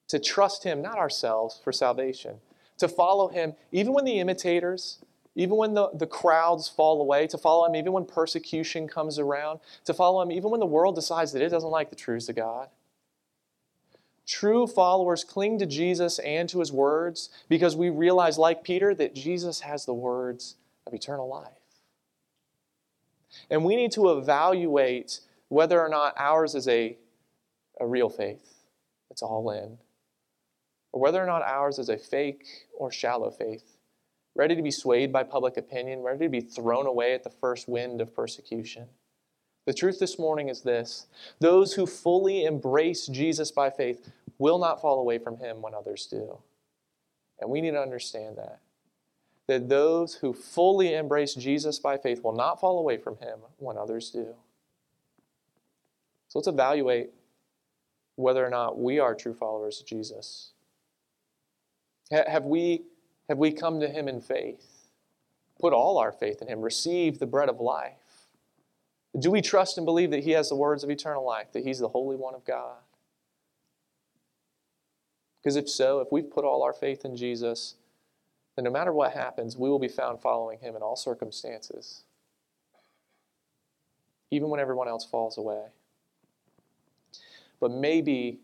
to 0.09 0.19
trust 0.19 0.63
him, 0.63 0.81
not 0.81 0.97
ourselves, 0.97 1.59
for 1.63 1.71
salvation, 1.71 2.35
to 2.77 2.87
follow 2.87 3.29
him 3.29 3.53
even 3.71 3.93
when 3.93 4.05
the 4.05 4.19
imitators, 4.19 4.99
even 5.35 5.55
when 5.55 5.73
the, 5.73 5.89
the 5.93 6.07
crowds 6.07 6.67
fall 6.67 7.01
away, 7.01 7.27
to 7.27 7.37
follow 7.37 7.65
him 7.65 7.75
even 7.75 7.93
when 7.93 8.05
persecution 8.05 8.87
comes 8.87 9.17
around, 9.17 9.59
to 9.85 9.93
follow 9.93 10.21
him 10.21 10.31
even 10.31 10.51
when 10.51 10.59
the 10.59 10.65
world 10.65 10.95
decides 10.95 11.31
that 11.31 11.41
it 11.41 11.49
doesn't 11.49 11.69
like 11.69 11.89
the 11.89 11.95
truths 11.95 12.29
of 12.29 12.35
God. 12.35 12.67
True 14.25 14.67
followers 14.67 15.23
cling 15.23 15.57
to 15.59 15.65
Jesus 15.65 16.19
and 16.19 16.47
to 16.49 16.59
his 16.59 16.71
words 16.71 17.29
because 17.47 17.75
we 17.75 17.89
realize, 17.89 18.37
like 18.37 18.63
Peter, 18.63 18.93
that 18.93 19.15
Jesus 19.15 19.61
has 19.61 19.85
the 19.85 19.93
words 19.93 20.55
of 20.85 20.93
eternal 20.93 21.27
life. 21.27 21.53
And 23.49 23.65
we 23.65 23.75
need 23.75 23.91
to 23.93 24.11
evaluate 24.11 25.19
whether 25.47 25.81
or 25.81 25.89
not 25.89 26.13
ours 26.17 26.53
is 26.53 26.67
a, 26.67 26.97
a 27.79 27.87
real 27.87 28.09
faith 28.09 28.65
It's 29.09 29.23
all 29.23 29.49
in, 29.49 29.77
or 30.91 31.01
whether 31.01 31.21
or 31.21 31.27
not 31.27 31.43
ours 31.43 31.79
is 31.79 31.89
a 31.89 31.97
fake 31.97 32.45
or 32.77 32.91
shallow 32.91 33.31
faith 33.31 33.77
ready 34.39 34.55
to 34.55 34.61
be 34.61 34.71
swayed 34.71 35.11
by 35.11 35.21
public 35.21 35.57
opinion, 35.57 36.01
ready 36.01 36.25
to 36.25 36.29
be 36.29 36.39
thrown 36.39 36.87
away 36.87 37.13
at 37.13 37.25
the 37.25 37.29
first 37.29 37.67
wind 37.67 37.99
of 37.99 38.15
persecution. 38.15 38.87
The 39.65 39.73
truth 39.73 39.99
this 39.99 40.17
morning 40.17 40.47
is 40.47 40.61
this 40.61 41.07
those 41.39 41.73
who 41.73 41.85
fully 41.85 42.45
embrace 42.45 43.07
Jesus 43.07 43.51
by 43.51 43.69
faith 43.69 44.09
will 44.37 44.57
not 44.57 44.81
fall 44.81 44.99
away 44.99 45.17
from 45.17 45.37
him 45.37 45.61
when 45.61 45.73
others 45.73 46.05
do. 46.05 46.37
And 47.39 47.49
we 47.49 47.59
need 47.59 47.71
to 47.71 47.81
understand 47.81 48.37
that. 48.37 48.59
That 49.47 49.67
those 49.67 50.15
who 50.15 50.31
fully 50.31 50.93
embrace 50.93 51.33
Jesus 51.35 51.77
by 51.77 51.97
faith 51.97 52.23
will 52.23 52.35
not 52.35 52.61
fall 52.61 52.79
away 52.79 52.97
from 52.97 53.17
him 53.17 53.39
when 53.57 53.77
others 53.77 54.09
do. 54.09 54.35
So 56.29 56.39
let's 56.39 56.47
evaluate 56.47 57.09
whether 58.15 58.45
or 58.45 58.49
not 58.49 58.79
we 58.79 58.99
are 58.99 59.15
true 59.15 59.33
followers 59.33 59.81
of 59.81 59.87
Jesus. 59.87 60.51
Have 62.11 62.45
we 62.45 62.83
have 63.27 63.37
we 63.37 63.51
come 63.51 63.79
to 63.79 63.87
Him 63.87 64.07
in 64.07 64.21
faith? 64.21 64.87
Put 65.59 65.73
all 65.73 65.97
our 65.97 66.11
faith 66.11 66.41
in 66.41 66.47
Him, 66.47 66.61
receive 66.61 67.19
the 67.19 67.27
bread 67.27 67.49
of 67.49 67.59
life. 67.59 67.93
Do 69.17 69.31
we 69.31 69.41
trust 69.41 69.77
and 69.77 69.85
believe 69.85 70.11
that 70.11 70.23
He 70.23 70.31
has 70.31 70.49
the 70.49 70.55
words 70.55 70.83
of 70.83 70.89
eternal 70.89 71.25
life, 71.25 71.51
that 71.53 71.63
He's 71.63 71.79
the 71.79 71.89
Holy 71.89 72.15
One 72.15 72.33
of 72.33 72.45
God? 72.45 72.77
Because 75.41 75.55
if 75.55 75.69
so, 75.69 75.99
if 75.99 76.09
we've 76.11 76.29
put 76.29 76.43
all 76.43 76.63
our 76.63 76.73
faith 76.73 77.05
in 77.05 77.15
Jesus, 77.15 77.75
then 78.55 78.65
no 78.65 78.71
matter 78.71 78.91
what 78.91 79.13
happens, 79.13 79.57
we 79.57 79.69
will 79.69 79.79
be 79.79 79.87
found 79.87 80.21
following 80.21 80.59
Him 80.59 80.75
in 80.75 80.81
all 80.81 80.95
circumstances, 80.95 82.03
even 84.31 84.49
when 84.49 84.59
everyone 84.59 84.87
else 84.87 85.05
falls 85.05 85.37
away. 85.37 85.65
But 87.59 87.71
maybe 87.71 88.39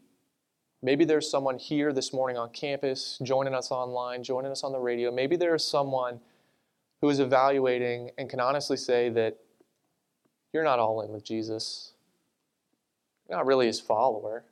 Maybe 0.85 1.03
there's 1.03 1.27
someone 1.27 1.57
here 1.57 1.91
this 1.91 2.13
morning 2.13 2.37
on 2.37 2.51
campus, 2.51 3.17
joining 3.23 3.55
us 3.55 3.71
online, 3.71 4.21
joining 4.21 4.51
us 4.51 4.63
on 4.63 4.71
the 4.71 4.77
radio. 4.77 5.11
Maybe 5.11 5.35
there 5.35 5.55
is 5.55 5.65
someone 5.65 6.19
who 7.01 7.09
is 7.09 7.19
evaluating 7.19 8.11
and 8.19 8.29
can 8.29 8.39
honestly 8.39 8.77
say 8.77 9.09
that 9.09 9.39
you're 10.53 10.63
not 10.63 10.77
all 10.77 11.01
in 11.01 11.11
with 11.11 11.23
Jesus. 11.23 11.93
You're 13.27 13.35
not 13.35 13.47
really 13.47 13.65
his 13.65 13.79
follower. 13.79 14.43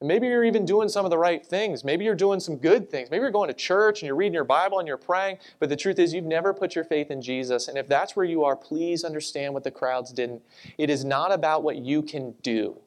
And 0.00 0.08
maybe 0.08 0.26
you're 0.26 0.42
even 0.42 0.66
doing 0.66 0.88
some 0.88 1.04
of 1.04 1.12
the 1.12 1.18
right 1.18 1.46
things. 1.46 1.84
Maybe 1.84 2.04
you're 2.04 2.16
doing 2.16 2.40
some 2.40 2.56
good 2.56 2.90
things. 2.90 3.08
Maybe 3.08 3.22
you're 3.22 3.30
going 3.30 3.46
to 3.46 3.54
church 3.54 4.02
and 4.02 4.08
you're 4.08 4.16
reading 4.16 4.34
your 4.34 4.42
Bible 4.42 4.80
and 4.80 4.88
you're 4.88 4.96
praying, 4.96 5.38
but 5.60 5.68
the 5.68 5.76
truth 5.76 6.00
is 6.00 6.12
you've 6.12 6.24
never 6.24 6.52
put 6.52 6.74
your 6.74 6.82
faith 6.82 7.08
in 7.08 7.22
Jesus. 7.22 7.68
And 7.68 7.78
if 7.78 7.86
that's 7.86 8.16
where 8.16 8.26
you 8.26 8.42
are, 8.42 8.56
please 8.56 9.04
understand 9.04 9.54
what 9.54 9.62
the 9.62 9.70
crowds 9.70 10.12
didn't. 10.12 10.42
It 10.76 10.90
is 10.90 11.04
not 11.04 11.30
about 11.30 11.62
what 11.62 11.76
you 11.76 12.02
can 12.02 12.34
do, 12.42 12.80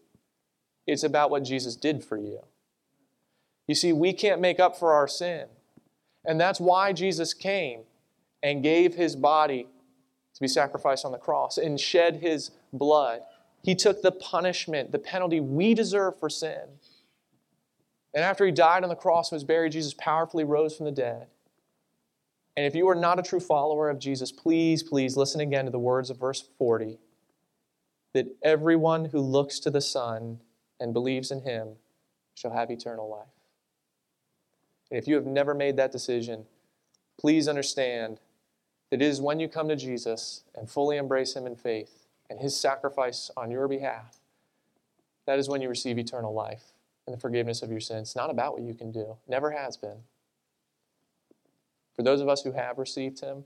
it's 0.86 1.04
about 1.04 1.30
what 1.30 1.46
Jesus 1.46 1.78
did 1.78 2.04
for 2.04 2.18
you. 2.18 2.42
You 3.68 3.76
see, 3.76 3.94
we 3.94 4.14
can't 4.14 4.42
make 4.42 4.60
up 4.60 4.78
for 4.78 4.94
our 4.94 5.08
sin. 5.08 5.46
And 6.24 6.40
that's 6.40 6.60
why 6.60 6.94
Jesus 6.94 7.34
came 7.34 7.82
and 8.44 8.64
gave 8.64 8.96
his 8.96 9.16
body 9.16 9.68
to 10.34 10.42
be 10.42 10.48
sacrificed 10.48 11.06
on 11.06 11.12
the 11.12 11.18
cross 11.18 11.58
and 11.58 11.80
shed 11.80 12.18
his 12.18 12.52
blood. 12.74 13.22
He 13.64 13.74
took 13.74 14.02
the 14.02 14.12
punishment, 14.12 14.92
the 14.92 15.00
penalty 15.00 15.40
we 15.40 15.74
deserve 15.74 16.20
for 16.20 16.30
sin. 16.30 16.62
And 18.14 18.24
after 18.24 18.46
he 18.46 18.52
died 18.52 18.84
on 18.84 18.90
the 18.90 18.96
cross 18.96 19.32
and 19.32 19.36
was 19.36 19.44
buried, 19.44 19.72
Jesus 19.72 19.94
powerfully 19.94 20.44
rose 20.44 20.76
from 20.76 20.86
the 20.86 20.92
dead. 20.92 21.28
And 22.56 22.66
if 22.66 22.76
you 22.76 22.88
are 22.88 22.96
not 22.96 23.20
a 23.20 23.24
true 23.24 23.40
follower 23.40 23.90
of 23.90 24.00
Jesus, 24.00 24.32
please, 24.32 24.84
please 24.84 25.18
listen 25.18 25.42
again 25.42 25.66
to 25.66 25.72
the 25.72 25.80
words 25.80 26.10
of 26.10 26.20
verse 26.20 26.48
40 26.58 27.00
that 28.14 28.28
everyone 28.42 29.06
who 29.06 29.20
looks 29.20 29.60
to 29.60 29.70
the 29.70 29.82
Son 29.82 30.40
and 30.80 30.94
believes 30.94 31.32
in 31.32 31.42
him 31.42 31.76
shall 32.34 32.52
have 32.52 32.72
eternal 32.72 33.10
life. 33.10 33.35
And 34.90 34.98
if 34.98 35.08
you 35.08 35.16
have 35.16 35.26
never 35.26 35.54
made 35.54 35.78
that 35.78 35.92
decision, 35.92 36.46
please 37.20 37.48
understand 37.48 38.20
that 38.90 39.02
it 39.02 39.06
is 39.06 39.22
when 39.22 39.40
you 39.40 39.48
come 39.48 39.68
to 39.68 39.76
Jesus 39.76 40.44
and 40.56 40.70
fully 40.70 40.98
embrace 40.98 41.36
Him 41.36 41.46
in 41.46 41.56
faith 41.56 42.08
and 42.30 42.40
His 42.40 42.56
sacrifice 42.60 43.32
on 43.36 43.52
your 43.52 43.68
behalf, 43.68 44.20
that 45.26 45.40
is 45.40 45.50
when 45.50 45.62
you 45.62 45.70
receive 45.70 45.98
eternal 45.98 46.34
life 46.34 46.74
and 47.08 47.16
the 47.16 47.20
forgiveness 47.20 47.62
of 47.62 47.72
your 47.72 47.80
sins. 47.80 48.16
Not 48.16 48.30
about 48.30 48.54
what 48.54 48.64
you 48.64 48.74
can 48.74 48.92
do, 48.92 49.18
never 49.28 49.52
has 49.52 49.78
been. 49.78 50.04
For 51.96 52.04
those 52.04 52.22
of 52.22 52.30
us 52.30 52.44
who 52.44 52.52
have 52.52 52.78
received 52.78 53.22
Him, 53.22 53.46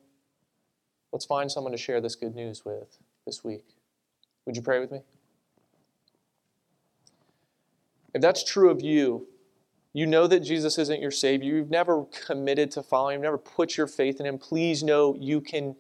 Let's 1.12 1.26
find 1.26 1.52
someone 1.52 1.72
to 1.72 1.78
share 1.78 2.02
this 2.02 2.16
good 2.16 2.36
news 2.36 2.64
with 2.64 2.98
this 3.26 3.44
week. 3.44 3.66
Would 4.46 4.56
you 4.56 4.62
pray 4.62 4.80
with 4.80 4.92
me? 4.92 5.02
If 8.14 8.22
that's 8.22 8.44
true 8.44 8.70
of 8.70 8.82
you, 8.82 9.28
you 9.94 10.06
know 10.06 10.28
that 10.28 10.42
Jesus 10.42 10.78
isn't 10.78 11.02
your 11.02 11.12
Savior, 11.12 11.56
you've 11.56 11.70
never 11.70 12.06
committed 12.06 12.72
to 12.72 12.84
following 12.84 13.16
you've 13.16 13.24
never 13.24 13.38
put 13.38 13.76
your 13.76 13.88
faith 13.88 14.20
in 14.20 14.26
Him, 14.26 14.38
please 14.38 14.84
know 14.84 15.16
you 15.20 15.42
can, 15.42 15.76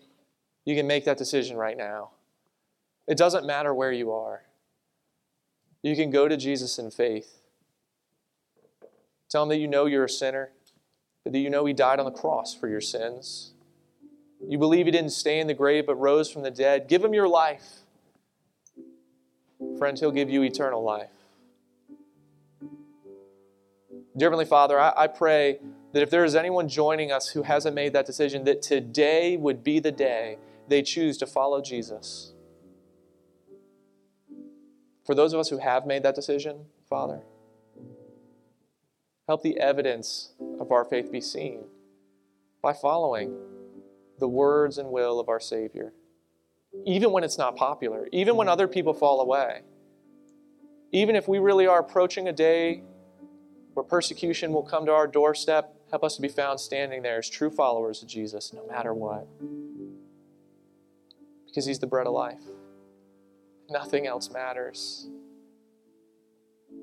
you 0.65 0.75
can 0.75 0.87
make 0.87 1.05
that 1.05 1.17
decision 1.17 1.57
right 1.57 1.77
now. 1.77 2.11
It 3.07 3.17
doesn't 3.17 3.45
matter 3.45 3.73
where 3.73 3.91
you 3.91 4.11
are. 4.11 4.43
You 5.81 5.95
can 5.95 6.09
go 6.09 6.27
to 6.27 6.37
Jesus 6.37 6.77
in 6.79 6.91
faith. 6.91 7.41
Tell 9.29 9.43
Him 9.43 9.49
that 9.49 9.57
you 9.57 9.67
know 9.67 9.85
you're 9.85 10.05
a 10.05 10.09
sinner, 10.09 10.51
that 11.23 11.37
you 11.37 11.49
know 11.49 11.65
He 11.65 11.73
died 11.73 11.99
on 11.99 12.05
the 12.05 12.11
cross 12.11 12.53
for 12.53 12.67
your 12.67 12.81
sins. 12.81 13.53
You 14.47 14.57
believe 14.57 14.85
He 14.85 14.91
didn't 14.91 15.11
stay 15.11 15.39
in 15.39 15.47
the 15.47 15.53
grave 15.53 15.85
but 15.85 15.95
rose 15.95 16.31
from 16.31 16.41
the 16.41 16.51
dead. 16.51 16.87
Give 16.87 17.03
Him 17.03 17.13
your 17.13 17.27
life. 17.27 17.79
Friends, 19.77 19.99
He'll 19.99 20.11
give 20.11 20.29
you 20.29 20.43
eternal 20.43 20.83
life. 20.83 21.09
Dear 24.19 24.27
Heavenly 24.27 24.43
Father, 24.43 24.77
I, 24.77 24.91
I, 24.97 25.07
pray 25.07 25.59
that 25.93 26.03
if 26.03 26.09
there 26.09 26.25
is 26.25 26.35
anyone 26.35 26.67
joining 26.67 27.09
us 27.09 27.29
who 27.29 27.43
hasn't 27.43 27.73
made 27.73 27.93
that 27.93 28.05
decision, 28.05 28.43
that 28.43 28.61
today 28.61 29.37
would 29.37 29.63
be 29.63 29.79
the 29.79 29.93
day 29.93 30.37
they 30.67 30.81
choose 30.81 31.17
to 31.19 31.25
follow 31.25 31.61
Jesus. 31.61 32.33
For 35.05 35.15
those 35.15 35.31
of 35.31 35.39
us 35.39 35.47
who 35.47 35.59
have 35.59 35.85
made 35.85 36.03
that 36.03 36.15
decision, 36.15 36.65
Father, 36.89 37.21
help 39.25 39.41
the 39.41 39.57
evidence 39.57 40.33
of 40.59 40.69
our 40.73 40.83
faith 40.83 41.09
be 41.13 41.21
seen 41.21 41.63
by 42.61 42.73
following 42.73 43.37
the 44.19 44.27
words 44.27 44.77
and 44.77 44.91
will 44.91 45.21
of 45.21 45.29
our 45.29 45.39
Savior, 45.39 45.93
even 46.85 47.13
when 47.13 47.23
it's 47.23 47.37
not 47.37 47.55
popular, 47.55 48.05
even 48.11 48.35
when 48.35 48.49
other 48.49 48.67
people 48.67 48.93
fall 48.93 49.21
away. 49.21 49.61
Even 50.91 51.15
if 51.15 51.29
we 51.29 51.39
really 51.39 51.67
are 51.67 51.79
approaching 51.79 52.27
a 52.27 52.33
day 52.33 52.83
where 53.79 53.85
persecution 53.85 54.51
will 54.51 54.63
come 54.63 54.85
to 54.85 54.91
our 54.91 55.07
doorstep, 55.07 55.73
help 55.89 56.03
us 56.03 56.17
to 56.17 56.21
be 56.21 56.27
found 56.27 56.59
standing 56.59 57.01
there 57.01 57.19
as 57.19 57.29
true 57.29 57.49
followers 57.49 58.03
of 58.03 58.09
Jesus, 58.09 58.51
no 58.51 58.67
matter 58.67 58.93
what. 58.93 59.25
Because 61.45 61.65
He's 61.65 61.79
the 61.79 61.87
bread 61.87 62.05
of 62.05 62.11
life. 62.11 62.41
Nothing 63.69 64.05
else 64.05 64.29
matters. 64.31 65.07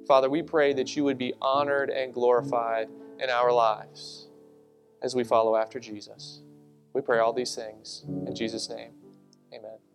Father, 0.08 0.30
we 0.30 0.40
pray 0.42 0.72
that 0.72 0.96
you 0.96 1.04
would 1.04 1.18
be 1.18 1.34
honored 1.42 1.90
and 1.90 2.14
glorified 2.14 2.88
in 3.20 3.28
our 3.28 3.52
lives 3.52 4.28
as 5.02 5.14
we 5.14 5.22
follow 5.22 5.54
after 5.54 5.78
Jesus. 5.78 6.40
We 6.94 7.02
pray 7.02 7.18
all 7.18 7.34
these 7.34 7.54
things 7.54 8.04
in 8.06 8.34
Jesus' 8.34 8.70
name. 8.70 8.92
Amen. 9.52 9.85